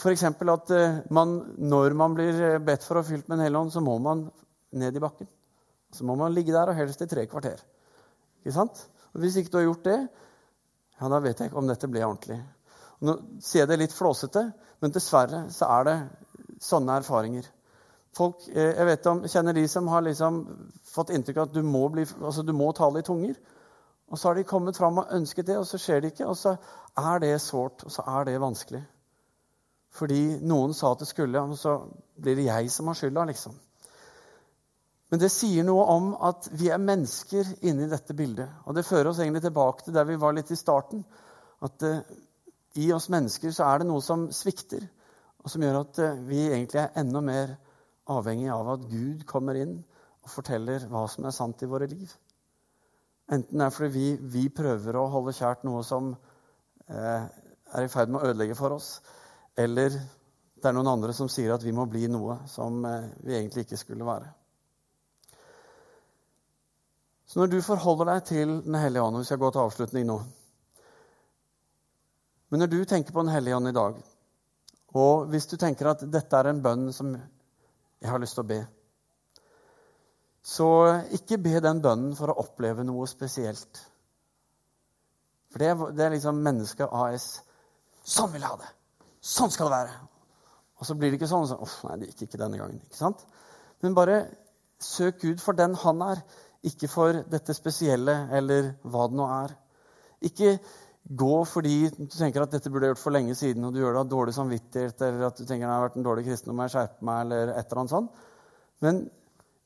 F.eks. 0.00 0.24
at 0.24 0.72
eh, 0.76 1.00
man, 1.12 1.36
når 1.58 1.96
man 1.96 2.16
blir 2.16 2.40
eh, 2.46 2.62
bedt 2.64 2.84
for 2.86 3.00
å 3.00 3.04
fylt 3.06 3.28
med 3.28 3.38
en 3.38 3.44
hel 3.46 3.60
hånd, 3.60 3.72
så 3.72 3.82
må 3.84 3.98
man 4.02 4.26
ned 4.80 4.96
i 4.96 5.02
bakken. 5.02 5.28
Så 5.94 6.06
må 6.06 6.16
man 6.18 6.34
ligge 6.34 6.54
der, 6.54 6.70
og 6.70 6.78
helst 6.78 7.02
i 7.04 7.08
tre 7.10 7.26
kvarter. 7.28 7.60
Ikke 8.40 8.56
sant? 8.56 8.84
Og 9.12 9.22
Hvis 9.24 9.36
ikke 9.40 9.52
du 9.54 9.60
har 9.60 9.68
gjort 9.68 9.86
det, 9.88 10.00
ja, 11.00 11.08
da 11.08 11.20
vet 11.22 11.40
jeg 11.40 11.50
ikke 11.50 11.60
om 11.60 11.68
dette 11.68 11.88
ble 11.90 12.04
ordentlig. 12.06 12.38
Nå 13.04 13.16
sier 13.40 13.64
jeg 13.64 13.70
det 13.72 13.80
litt 13.80 13.96
flåsete, 13.96 14.44
men 14.80 14.92
dessverre 14.92 15.46
så 15.52 15.68
er 15.78 15.88
det 15.88 15.96
sånne 16.64 16.98
erfaringer. 17.00 17.48
Folk, 18.16 18.42
eh, 18.48 18.74
jeg 18.74 18.86
vet 18.88 19.06
om, 19.06 19.22
kjenner 19.28 19.54
de 19.54 19.64
som 19.70 19.88
har 19.92 20.02
liksom 20.02 20.42
fått 20.90 21.12
inntrykk 21.14 21.38
av 21.38 21.48
at 21.48 21.54
du 21.54 21.62
må, 21.62 21.86
bli, 21.94 22.06
altså 22.18 22.42
du 22.42 22.52
må 22.56 22.72
tale 22.76 23.02
i 23.02 23.06
tunger. 23.06 23.36
Og 24.10 24.18
så 24.18 24.28
har 24.28 24.38
de 24.38 24.46
kommet 24.46 24.78
fram 24.78 24.98
og 24.98 25.12
ønsket 25.14 25.46
det, 25.46 25.58
og 25.60 25.66
så 25.68 25.78
skjer 25.78 26.02
det 26.02 26.12
ikke. 26.14 26.26
Og 26.26 26.36
så 26.38 26.56
er 26.98 27.22
det 27.22 27.36
sårt, 27.44 27.84
og 27.86 27.94
så 27.94 28.02
er 28.18 28.26
det 28.26 28.40
vanskelig. 28.42 28.82
Fordi 29.94 30.20
noen 30.46 30.74
sa 30.74 30.92
at 30.92 31.02
det 31.02 31.10
skulle, 31.10 31.42
og 31.42 31.58
så 31.58 31.76
blir 32.20 32.38
det 32.38 32.48
jeg 32.48 32.70
som 32.74 32.90
har 32.90 32.98
skylda, 32.98 33.26
liksom. 33.30 33.54
Men 35.10 35.18
det 35.18 35.32
sier 35.34 35.66
noe 35.66 35.86
om 35.90 36.12
at 36.26 36.46
vi 36.54 36.68
er 36.70 36.82
mennesker 36.82 37.48
inni 37.66 37.88
dette 37.90 38.14
bildet. 38.14 38.50
Og 38.70 38.76
det 38.76 38.86
fører 38.86 39.10
oss 39.10 39.18
egentlig 39.18 39.42
tilbake 39.42 39.86
til 39.86 39.96
der 39.96 40.06
vi 40.06 40.18
var 40.22 40.36
litt 40.36 40.52
i 40.54 40.58
starten. 40.58 41.02
At 41.66 41.82
uh, 41.82 41.98
i 42.78 42.92
oss 42.94 43.08
mennesker 43.10 43.50
så 43.54 43.66
er 43.66 43.82
det 43.82 43.88
noe 43.90 44.02
som 44.06 44.28
svikter, 44.34 44.86
og 45.42 45.50
som 45.50 45.66
gjør 45.66 45.80
at 45.80 45.98
uh, 45.98 46.22
vi 46.28 46.44
egentlig 46.46 46.84
er 46.84 46.94
enda 47.02 47.22
mer 47.26 47.56
avhengig 48.08 48.50
av 48.52 48.68
at 48.74 48.88
Gud 48.90 49.26
kommer 49.28 49.58
inn 49.60 49.76
og 50.20 50.32
forteller 50.32 50.86
hva 50.90 51.06
som 51.08 51.26
er 51.26 51.34
sant 51.36 51.62
i 51.62 51.68
våre 51.70 51.88
liv. 51.90 52.12
Enten 53.30 53.60
det 53.60 53.66
er 53.66 53.74
fordi 53.74 53.92
vi, 53.94 54.08
vi 54.40 54.48
prøver 54.54 54.98
å 54.98 55.08
holde 55.12 55.36
kjært 55.36 55.62
noe 55.66 55.84
som 55.86 56.10
eh, 56.88 57.28
er 57.70 57.84
i 57.84 57.92
ferd 57.92 58.10
med 58.10 58.20
å 58.20 58.32
ødelegge 58.32 58.58
for 58.58 58.74
oss, 58.74 58.96
eller 59.58 59.94
det 60.60 60.68
er 60.68 60.74
noen 60.76 60.90
andre 60.90 61.14
som 61.16 61.30
sier 61.30 61.54
at 61.54 61.64
vi 61.64 61.72
må 61.72 61.86
bli 61.88 62.08
noe 62.10 62.40
som 62.50 62.82
eh, 62.84 63.08
vi 63.24 63.36
egentlig 63.38 63.64
ikke 63.64 63.78
skulle 63.80 64.08
være. 64.08 64.28
Så 67.30 67.38
når 67.38 67.52
du 67.52 67.60
forholder 67.62 68.08
deg 68.10 68.24
til 68.26 68.52
Den 68.64 68.74
hellige 68.74 69.02
ånd 69.06 69.20
Vi 69.20 69.26
skal 69.28 69.38
gå 69.38 69.52
til 69.54 69.60
avslutning 69.62 70.06
nå. 70.08 70.16
Men 72.50 72.64
når 72.64 72.70
du 72.72 72.80
tenker 72.84 73.14
på 73.14 73.22
Den 73.22 73.30
hellige 73.30 73.56
ånd 73.56 73.70
i 73.70 73.76
dag, 73.76 74.00
og 74.98 75.28
hvis 75.30 75.46
du 75.46 75.54
tenker 75.54 75.92
at 75.92 76.02
dette 76.10 76.36
er 76.36 76.50
en 76.50 76.62
bønn 76.64 76.88
som 76.92 77.12
jeg 78.00 78.10
har 78.10 78.22
lyst 78.22 78.36
til 78.38 78.44
å 78.44 78.50
be. 78.50 78.60
Så 80.42 80.68
ikke 81.16 81.40
be 81.42 81.60
den 81.60 81.82
bønnen 81.84 82.16
for 82.18 82.32
å 82.32 82.38
oppleve 82.42 82.84
noe 82.86 83.06
spesielt. 83.10 83.82
For 85.52 85.62
det 85.62 85.96
det 85.98 86.06
er 86.06 86.14
liksom 86.14 86.40
mennesket 86.44 86.92
AS. 86.92 87.28
Sånn 88.06 88.32
vil 88.32 88.42
jeg 88.42 88.50
ha 88.50 88.60
det! 88.62 88.70
Sånn 89.20 89.52
skal 89.52 89.68
det 89.68 89.76
være! 89.76 89.96
Og 90.80 90.88
så 90.88 90.96
blir 90.96 91.12
det 91.12 91.20
ikke 91.20 91.28
sånn. 91.28 91.48
Så, 91.50 91.58
Uff, 91.60 91.80
nei, 91.84 91.98
det 92.00 92.12
gikk 92.12 92.28
ikke 92.28 92.40
denne 92.40 92.60
gangen. 92.60 92.80
ikke 92.86 92.96
sant? 92.96 93.26
Men 93.84 93.96
bare 93.96 94.22
søk 94.80 95.20
Gud 95.20 95.42
for 95.44 95.56
den 95.56 95.74
han 95.82 96.00
er, 96.06 96.22
ikke 96.64 96.88
for 96.92 97.20
dette 97.32 97.56
spesielle 97.56 98.14
eller 98.36 98.72
hva 98.88 99.06
det 99.08 99.18
nå 99.20 99.26
er. 99.34 99.52
Ikke 100.28 100.54
gå 101.08 101.44
fordi 101.48 101.76
du 101.96 102.12
tenker 102.12 102.44
at 102.44 102.52
dette 102.54 102.70
burde 102.70 102.86
jeg 102.86 102.94
gjort 102.94 103.02
for 103.02 103.14
lenge 103.14 103.34
siden, 103.38 103.64
og 103.64 103.74
du 103.74 103.80
gjør 103.80 103.96
det 103.96 104.02
av 104.04 104.10
dårlig 104.10 104.34
samvittighet, 104.36 105.02
eller 105.06 105.26
at 105.30 105.38
du 105.38 105.44
tenker 105.44 105.64
at 105.64 105.70
jeg 105.70 105.72
har 105.72 105.86
vært 105.86 105.96
en 105.98 106.06
dårlig 106.06 106.26
kristen 106.28 106.52
og 106.52 106.58
må 106.58 106.68
skjerpe 106.70 107.06
meg, 107.06 107.22
eller 107.24 107.54
et 107.54 107.64
eller 107.64 107.82
annet 107.82 107.94
sånt. 107.94 108.26
Men 108.84 109.00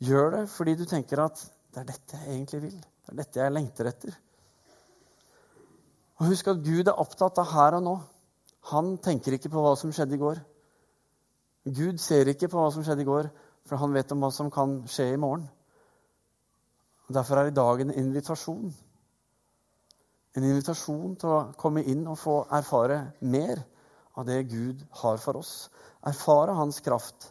gjør 0.05 0.31
det 0.38 0.44
fordi 0.55 0.77
du 0.79 0.85
tenker 0.88 1.25
at 1.25 1.42
det 1.75 1.83
er 1.83 1.90
dette 1.90 2.20
jeg 2.20 2.31
egentlig 2.37 2.62
vil. 2.68 2.79
Det 2.79 3.12
er 3.12 3.20
dette 3.20 3.42
jeg 3.42 3.55
lengter 3.55 3.90
etter. 3.90 4.16
Og 6.20 6.31
Husk 6.31 6.49
at 6.53 6.62
Gud 6.64 6.87
er 6.87 7.01
opptatt 7.03 7.40
av 7.42 7.51
her 7.51 7.79
og 7.81 7.85
nå. 7.85 7.94
Han 8.70 8.94
tenker 9.03 9.37
ikke 9.37 9.51
på 9.53 9.61
hva 9.61 9.75
som 9.77 9.92
skjedde 9.92 10.16
i 10.16 10.23
går. 10.23 10.38
Gud 11.75 12.01
ser 12.01 12.31
ikke 12.31 12.49
på 12.53 12.61
hva 12.61 12.70
som 12.73 12.85
skjedde 12.87 13.05
i 13.05 13.09
går, 13.09 13.29
for 13.64 13.81
han 13.81 13.92
vet 13.97 14.12
om 14.14 14.23
hva 14.23 14.31
som 14.33 14.51
kan 14.53 14.79
skje 14.88 15.11
i 15.14 15.20
morgen. 15.20 15.47
Derfor 17.12 17.40
er 17.40 17.51
i 17.51 17.57
dag 17.57 17.83
en 17.83 17.92
invitasjon 18.01 18.70
En 20.35 20.44
invitasjon 20.44 21.14
til 21.20 21.31
å 21.31 21.53
komme 21.59 21.85
inn 21.87 22.07
og 22.11 22.18
få 22.18 22.40
erfare 22.57 22.99
mer 23.20 23.62
av 24.18 24.27
det 24.27 24.40
Gud 24.51 24.83
har 25.03 25.20
for 25.23 25.38
oss. 25.38 25.55
Erfare 26.07 26.57
hans 26.59 26.81
kraft. 26.85 27.31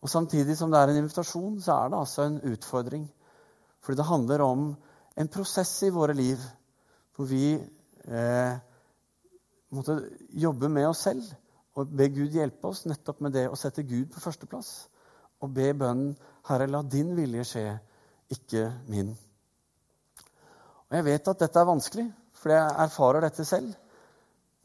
Og 0.00 0.08
Samtidig 0.08 0.56
som 0.56 0.70
det 0.70 0.80
er 0.80 0.92
en 0.92 1.02
invitasjon, 1.02 1.58
så 1.60 1.76
er 1.76 1.90
det 1.90 1.98
altså 1.98 2.24
en 2.24 2.40
utfordring. 2.52 3.04
Fordi 3.80 3.98
det 3.98 4.08
handler 4.08 4.44
om 4.46 4.64
en 5.16 5.28
prosess 5.28 5.74
i 5.82 5.92
våre 5.92 6.14
liv 6.16 6.40
hvor 7.16 7.28
vi 7.28 7.54
eh, 7.58 8.54
måtte 9.76 9.98
jobbe 10.30 10.70
med 10.72 10.88
oss 10.88 11.04
selv 11.08 11.26
og 11.78 11.90
be 11.96 12.08
Gud 12.12 12.34
hjelpe 12.34 12.70
oss 12.70 12.84
nettopp 12.88 13.20
med 13.24 13.34
det 13.36 13.46
å 13.48 13.58
sette 13.58 13.86
Gud 13.86 14.10
på 14.12 14.22
førsteplass. 14.22 14.70
Og 15.40 15.54
be 15.54 15.72
bønnen 15.72 16.16
'Herre, 16.44 16.66
la 16.66 16.82
din 16.82 17.14
vilje 17.16 17.44
skje, 17.44 17.66
ikke 18.30 18.72
min'. 18.88 19.29
Og 20.90 20.96
Jeg 20.98 21.06
vet 21.06 21.28
at 21.30 21.42
dette 21.44 21.60
er 21.60 21.68
vanskelig, 21.68 22.06
for 22.34 22.50
jeg 22.50 22.76
erfarer 22.84 23.22
dette 23.22 23.44
selv. 23.46 23.70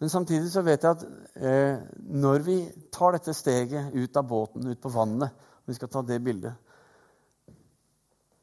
Men 0.02 0.12
samtidig 0.12 0.50
så 0.52 0.64
vet 0.66 0.84
jeg 0.84 0.98
at 0.98 1.04
eh, 1.36 1.84
når 2.12 2.42
vi 2.44 2.58
tar 2.94 3.16
dette 3.16 3.34
steget 3.34 3.94
ut 3.94 4.18
av 4.18 4.26
båten, 4.28 4.66
ut 4.68 4.82
på 4.82 4.92
vannet, 4.92 5.30
og 5.32 5.70
vi 5.72 5.78
skal 5.78 5.92
ta 5.92 6.02
det 6.02 6.18
bildet, 6.24 6.56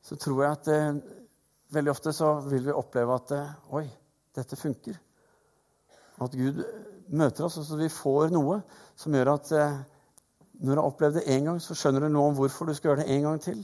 så 0.03 0.17
tror 0.17 0.45
jeg 0.45 0.57
at 0.57 0.71
eh, 0.73 1.03
veldig 1.75 1.93
ofte 1.93 2.15
så 2.17 2.37
vil 2.47 2.65
vi 2.71 2.77
oppleve 2.77 3.19
at 3.19 3.35
eh, 3.37 3.75
Oi, 3.79 3.85
dette 4.35 4.57
funker. 4.57 4.97
At 6.23 6.39
Gud 6.39 6.63
møter 7.13 7.49
oss, 7.49 7.59
og 7.59 7.67
så 7.67 7.77
vi 7.81 7.91
får 7.93 8.33
noe 8.33 8.63
som 8.97 9.15
gjør 9.15 9.35
at 9.35 9.53
eh, 9.59 9.77
når 10.63 10.71
du 10.77 10.81
har 10.81 10.87
opplevd 10.87 11.19
det 11.19 11.27
én 11.35 11.51
gang, 11.51 11.61
så 11.61 11.75
skjønner 11.75 12.07
du 12.07 12.15
nå 12.15 12.25
om 12.31 12.39
hvorfor 12.39 12.71
du 12.71 12.75
skal 12.79 12.93
gjøre 12.93 13.03
det 13.03 13.17
en 13.17 13.29
gang 13.29 13.43
til. 13.43 13.61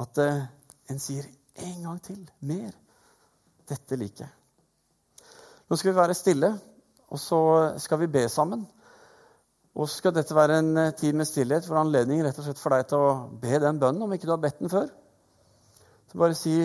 At 0.00 0.22
eh, 0.22 0.42
en 0.90 1.02
sier 1.02 1.26
en 1.66 1.86
gang 1.86 2.02
til. 2.04 2.20
Mer. 2.46 2.74
Dette 3.70 3.98
liker 3.98 4.26
jeg. 4.26 4.36
Nå 5.70 5.78
skal 5.78 5.92
vi 5.92 5.98
være 6.00 6.18
stille, 6.18 6.50
og 7.10 7.18
så 7.22 7.40
skal 7.78 8.00
vi 8.02 8.10
be 8.10 8.24
sammen. 8.28 8.64
Og 9.78 9.86
så 9.86 10.00
skal 10.00 10.14
dette 10.16 10.34
være 10.34 10.58
en 10.58 10.70
eh, 10.82 10.94
tid 10.98 11.14
med 11.14 11.28
stillhet 11.30 11.66
for 11.66 11.78
anledning 11.78 12.24
rett 12.24 12.38
og 12.42 12.46
slett 12.46 12.58
for 12.58 12.74
deg 12.74 12.88
til 12.90 13.04
å 13.04 13.12
be 13.42 13.60
den 13.62 13.78
bønnen 13.78 14.02
om 14.02 14.14
ikke 14.16 14.26
du 14.26 14.34
har 14.34 14.42
bedt 14.42 14.58
den 14.58 14.72
før. 14.72 14.88
Så 16.10 16.18
bare 16.18 16.38
si, 16.38 16.56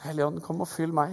Hellige 0.00 0.40
kom 0.42 0.62
og 0.64 0.68
fyll 0.68 0.94
meg. 0.96 1.12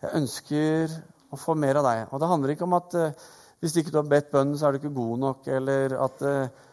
Jeg 0.00 0.14
ønsker 0.14 0.92
å 1.34 1.36
få 1.36 1.56
mer 1.58 1.80
av 1.80 1.88
deg. 1.88 2.04
Og 2.12 2.22
det 2.22 2.30
handler 2.30 2.54
ikke 2.54 2.66
om 2.68 2.76
at 2.78 2.96
eh, 2.96 3.26
hvis 3.60 3.74
ikke 3.80 3.92
du 3.92 3.98
har 3.98 4.08
bedt 4.08 4.30
bønnen, 4.32 4.56
så 4.56 4.68
er 4.68 4.74
du 4.74 4.78
ikke 4.80 4.94
god 4.94 5.22
nok, 5.24 5.48
eller 5.50 5.96
at 6.06 6.22
eh, 6.24 6.68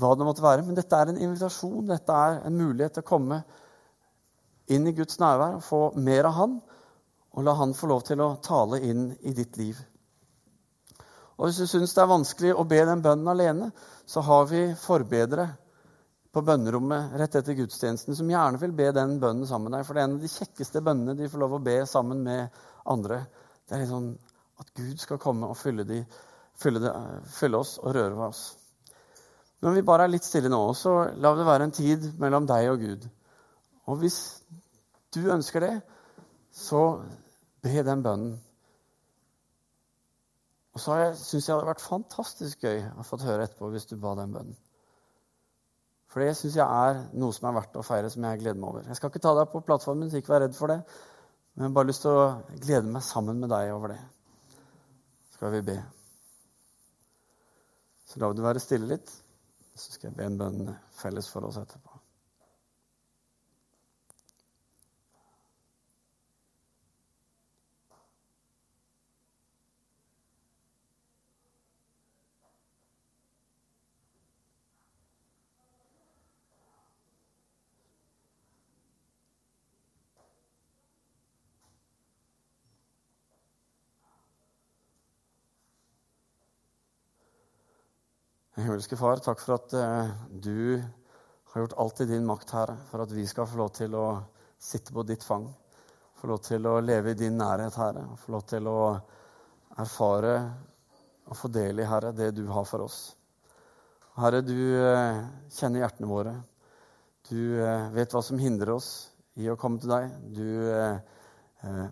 hva 0.00 0.14
det 0.16 0.26
måtte 0.26 0.44
være. 0.44 0.64
Men 0.64 0.78
dette 0.78 0.96
er 0.98 1.12
en 1.12 1.20
invitasjon. 1.20 1.84
Dette 1.90 2.16
er 2.26 2.40
en 2.48 2.56
mulighet 2.56 2.96
til 2.96 3.04
å 3.04 3.10
komme 3.12 3.42
inn 4.72 4.86
i 4.88 4.94
Guds 4.96 5.18
nærvær 5.20 5.58
få 5.64 5.80
mer 6.00 6.28
av 6.30 6.38
Han, 6.38 6.54
og 7.34 7.44
la 7.44 7.54
Han 7.58 7.74
få 7.74 7.90
lov 7.90 8.04
til 8.06 8.22
å 8.22 8.36
tale 8.42 8.80
inn 8.86 9.10
i 9.22 9.34
ditt 9.36 9.58
liv. 9.60 9.80
Og 11.36 11.48
Hvis 11.48 11.58
du 11.58 11.66
syns 11.66 11.94
det 11.94 12.02
er 12.02 12.10
vanskelig 12.10 12.54
å 12.54 12.64
be 12.68 12.78
den 12.86 13.02
bønnen 13.02 13.28
alene, 13.28 13.70
så 14.06 14.22
har 14.22 14.46
vi 14.46 14.68
forbedere 14.78 15.48
på 16.34 16.42
bønnerommet 16.42 17.14
rett 17.18 17.34
etter 17.38 17.56
gudstjenesten 17.58 18.16
som 18.18 18.30
gjerne 18.30 18.58
vil 18.62 18.74
be 18.74 18.90
den 18.94 19.18
bønnen 19.22 19.46
sammen 19.46 19.70
med 19.70 19.78
deg. 19.78 19.86
For 19.86 19.94
det 19.94 20.02
er 20.02 20.08
en 20.08 20.16
av 20.16 20.22
de 20.22 20.30
kjekkeste 20.30 20.82
bønnene 20.86 21.16
de 21.18 21.30
får 21.30 21.42
lov 21.42 21.56
å 21.58 21.62
be 21.62 21.76
sammen 21.90 22.22
med 22.26 22.62
andre. 22.90 23.20
Det 23.66 23.76
er 23.76 23.82
litt 23.82 23.90
sånn 23.92 24.12
at 24.62 24.70
Gud 24.78 25.02
skal 25.02 25.20
komme 25.22 25.50
og 25.50 25.58
fylle, 25.58 25.86
de, 25.86 26.00
fylle, 26.58 26.82
de, 26.82 26.92
fylle 27.34 27.58
oss 27.58 27.76
og 27.82 27.94
røre 27.94 28.14
ved 28.14 28.26
oss. 28.28 28.44
Når 29.64 29.78
vi 29.78 29.84
bare 29.86 30.06
er 30.06 30.12
litt 30.12 30.26
stille 30.26 30.50
nå, 30.52 30.60
så 30.76 30.96
la 31.16 31.34
det 31.34 31.46
være 31.46 31.68
en 31.68 31.74
tid 31.74 32.10
mellom 32.20 32.46
deg 32.50 32.70
og 32.72 32.82
Gud. 32.82 33.06
Og 33.90 34.00
hvis 34.00 34.18
du 35.14 35.20
ønsker 35.32 35.64
det, 35.64 35.74
så 36.54 36.82
be 37.64 37.82
den 37.86 38.02
bønnen. 38.04 38.34
Og 40.74 40.82
så 40.82 40.96
syns 41.14 41.46
jeg 41.46 41.52
det 41.52 41.54
hadde 41.54 41.70
vært 41.70 41.84
fantastisk 41.86 42.64
gøy 42.66 42.80
å 42.98 43.06
få 43.06 43.20
høre 43.22 43.46
etterpå 43.46 43.70
hvis 43.70 43.86
du 43.90 43.94
ba 44.00 44.16
den 44.18 44.34
bønnen. 44.34 44.56
For 46.10 46.22
det 46.22 46.36
syns 46.38 46.56
jeg 46.58 46.66
er 46.66 47.00
noe 47.18 47.34
som 47.34 47.48
er 47.48 47.56
verdt 47.56 47.78
å 47.78 47.82
feire, 47.86 48.10
som 48.10 48.22
jeg 48.26 48.40
gleder 48.42 48.58
meg 48.58 48.70
over. 48.70 48.86
Jeg 48.86 48.98
skal 48.98 49.10
ikke 49.10 49.22
ta 49.22 49.32
deg 49.38 49.50
på 49.50 49.62
plattformen, 49.66 50.10
så 50.10 50.20
ikke 50.20 50.34
vær 50.34 50.44
redd 50.44 50.54
for 50.58 50.70
det. 50.70 50.80
Men 51.54 51.64
jeg 51.64 51.70
har 51.70 51.74
bare 51.78 51.90
lyst 51.90 52.04
til 52.06 52.18
å 52.18 52.28
glede 52.54 52.90
meg 52.94 53.06
sammen 53.06 53.42
med 53.42 53.50
deg 53.50 53.72
over 53.74 53.94
det. 53.94 54.00
Skal 55.34 55.54
vi 55.54 55.64
be. 55.66 55.76
Så 58.06 58.22
la 58.22 58.30
det 58.30 58.46
være 58.46 58.62
stille 58.62 58.90
litt, 58.90 59.10
så 59.74 59.90
skal 59.96 60.10
jeg 60.10 60.18
be 60.18 60.30
en 60.30 60.38
bønn 60.38 60.70
felles 60.94 61.30
for 61.30 61.50
oss 61.50 61.58
etterpå. 61.58 61.93
Himmelske 88.74 88.96
Far, 88.98 89.20
takk 89.22 89.38
for 89.38 89.54
at 89.54 89.74
uh, 89.78 90.08
du 90.42 90.82
har 91.52 91.60
gjort 91.60 91.76
alt 91.78 92.00
i 92.02 92.06
din 92.10 92.24
makt, 92.26 92.50
Herre, 92.56 92.72
for 92.90 93.04
at 93.04 93.12
vi 93.14 93.22
skal 93.30 93.46
få 93.46 93.60
lov 93.60 93.68
til 93.76 93.92
å 93.94 94.06
sitte 94.58 94.90
på 94.90 95.04
ditt 95.06 95.22
fang. 95.22 95.44
Få 96.18 96.26
lov 96.32 96.40
til 96.42 96.66
å 96.66 96.72
leve 96.82 97.12
i 97.12 97.18
din 97.20 97.38
nærhet, 97.38 97.78
Herre. 97.78 98.02
Få 98.18 98.34
lov 98.34 98.42
til 98.50 98.66
å 98.66 98.80
erfare 99.78 100.34
og 101.30 101.38
få 101.38 101.52
del 101.54 101.84
i, 101.84 101.86
Herre, 101.86 102.10
det 102.18 102.32
du 102.34 102.42
har 102.50 102.66
for 102.66 102.88
oss. 102.88 102.98
Herre, 104.18 104.42
du 104.42 104.58
uh, 104.58 105.22
kjenner 105.54 105.84
hjertene 105.84 106.10
våre. 106.10 106.34
Du 107.30 107.38
uh, 107.62 107.86
vet 107.94 108.10
hva 108.10 108.26
som 108.26 108.42
hindrer 108.42 108.74
oss 108.74 108.92
i 109.38 109.46
å 109.46 109.58
komme 109.60 109.78
til 109.78 109.94
deg. 109.94 110.18
Du 110.34 110.46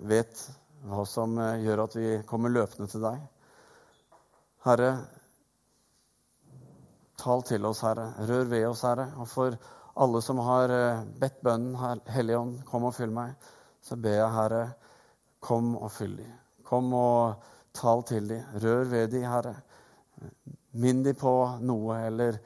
vet 0.03 0.47
hva 0.91 1.07
som 1.07 1.39
gjør 1.63 1.87
at 1.87 1.95
vi 2.03 2.15
kommer 2.27 2.51
løpende 2.51 2.91
til 2.91 3.07
deg. 3.07 3.23
Herre, 4.67 4.97
Tal 7.23 7.45
til 7.47 7.67
oss, 7.69 7.85
Herre. 7.87 8.09
Rør 8.27 8.49
ved 8.51 8.65
oss, 8.67 8.83
Herre. 8.83 9.07
Og 9.23 9.29
for 9.31 9.55
alle 10.03 10.23
som 10.27 10.41
har 10.43 10.73
eh, 10.75 11.03
bedt 11.21 11.39
bønnen, 11.45 12.01
Hellige 12.11 12.41
Ånd, 12.41 12.57
kom 12.67 12.89
og 12.89 12.97
fyll 12.97 13.13
meg, 13.15 13.37
så 13.83 13.99
ber 14.01 14.17
jeg, 14.17 14.33
Herre, 14.35 14.63
kom 15.43 15.77
og 15.79 15.93
fyll 15.95 16.17
dem. 16.19 16.33
Kom 16.67 16.91
og 16.99 17.45
tal 17.79 18.03
til 18.09 18.27
dem. 18.33 18.59
Rør 18.65 18.91
ved 18.91 19.15
dem, 19.15 19.29
Herre. 19.31 19.55
Minn 20.83 21.05
dem 21.07 21.19
på 21.19 21.37
noe, 21.63 22.01
eller 22.09 22.41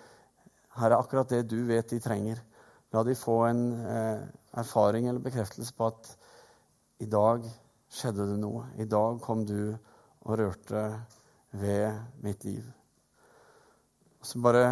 Herre, 0.76 1.00
akkurat 1.00 1.32
det 1.32 1.46
du 1.48 1.62
vet 1.70 1.88
de 1.94 2.02
trenger. 2.04 2.44
La 2.92 3.04
de 3.06 3.16
få 3.16 3.40
en 3.48 3.66
eh, 3.80 4.24
erfaring 4.60 5.08
eller 5.08 5.24
bekreftelse 5.24 5.72
på 5.76 5.88
at 5.88 6.12
i 7.00 7.08
dag 7.08 7.48
skjedde 7.92 8.28
det 8.28 8.40
noe. 8.44 8.68
I 8.76 8.88
dag 8.88 9.22
kom 9.24 9.48
du 9.48 9.72
og 9.72 10.36
rørte 10.36 10.88
ved 11.56 12.20
mitt 12.20 12.44
liv. 12.44 12.75
Så 14.26 14.40
bare 14.42 14.62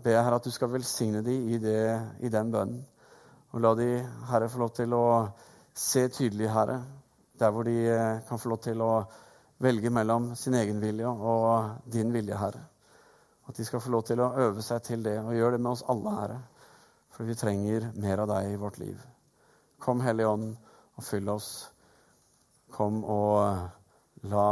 ber 0.00 0.14
jeg 0.14 0.24
Herre 0.24 0.36
at 0.40 0.46
du 0.46 0.52
skal 0.54 0.70
velsigne 0.72 1.20
dem 1.24 1.48
i, 1.52 1.58
det, 1.60 1.80
i 2.24 2.30
den 2.32 2.48
bønnen. 2.52 2.78
Og 3.52 3.60
la 3.60 3.74
de, 3.76 3.88
Herre, 4.30 4.48
få 4.48 4.62
lov 4.62 4.70
til 4.78 4.94
å 4.96 5.02
se 5.76 6.06
tydelig, 6.08 6.46
Herre, 6.48 6.78
der 7.36 7.50
hvor 7.52 7.66
de 7.68 7.74
eh, 7.92 8.22
kan 8.24 8.40
få 8.40 8.54
lov 8.54 8.62
til 8.64 8.80
å 8.80 8.92
velge 9.60 9.90
mellom 9.92 10.30
sin 10.40 10.56
egen 10.56 10.80
vilje 10.80 11.10
og 11.12 11.90
din 11.92 12.14
vilje, 12.14 12.38
Herre. 12.40 12.62
At 13.44 13.60
de 13.60 13.66
skal 13.68 13.82
få 13.84 13.92
lov 13.92 14.06
til 14.08 14.22
å 14.24 14.30
øve 14.46 14.64
seg 14.64 14.80
til 14.86 15.04
det, 15.04 15.18
og 15.20 15.36
gjøre 15.36 15.58
det 15.58 15.64
med 15.66 15.74
oss 15.74 15.84
alle, 15.92 16.14
Herre. 16.20 16.38
For 17.12 17.28
vi 17.28 17.36
trenger 17.36 17.90
mer 18.00 18.22
av 18.24 18.30
deg 18.32 18.54
i 18.54 18.60
vårt 18.62 18.78
liv. 18.80 19.02
Kom, 19.76 20.00
Hellige 20.04 20.30
Ånd, 20.38 20.54
og 20.96 21.04
fyll 21.04 21.28
oss. 21.34 21.50
Kom 22.72 23.02
og 23.04 24.24
la 24.32 24.48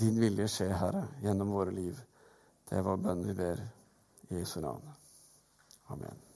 din 0.00 0.16
vilje 0.24 0.48
skje, 0.54 0.70
Herre, 0.80 1.04
gjennom 1.20 1.52
våre 1.52 1.76
liv. 1.76 2.00
Det 2.72 2.80
var 2.80 2.96
bønnen 2.96 3.04
bønn 3.04 3.26
vi 3.28 3.32
ber 3.36 3.58
i 4.30 4.38
Jesu 4.38 4.60
navn. 4.64 4.86
Amen. 5.92 6.31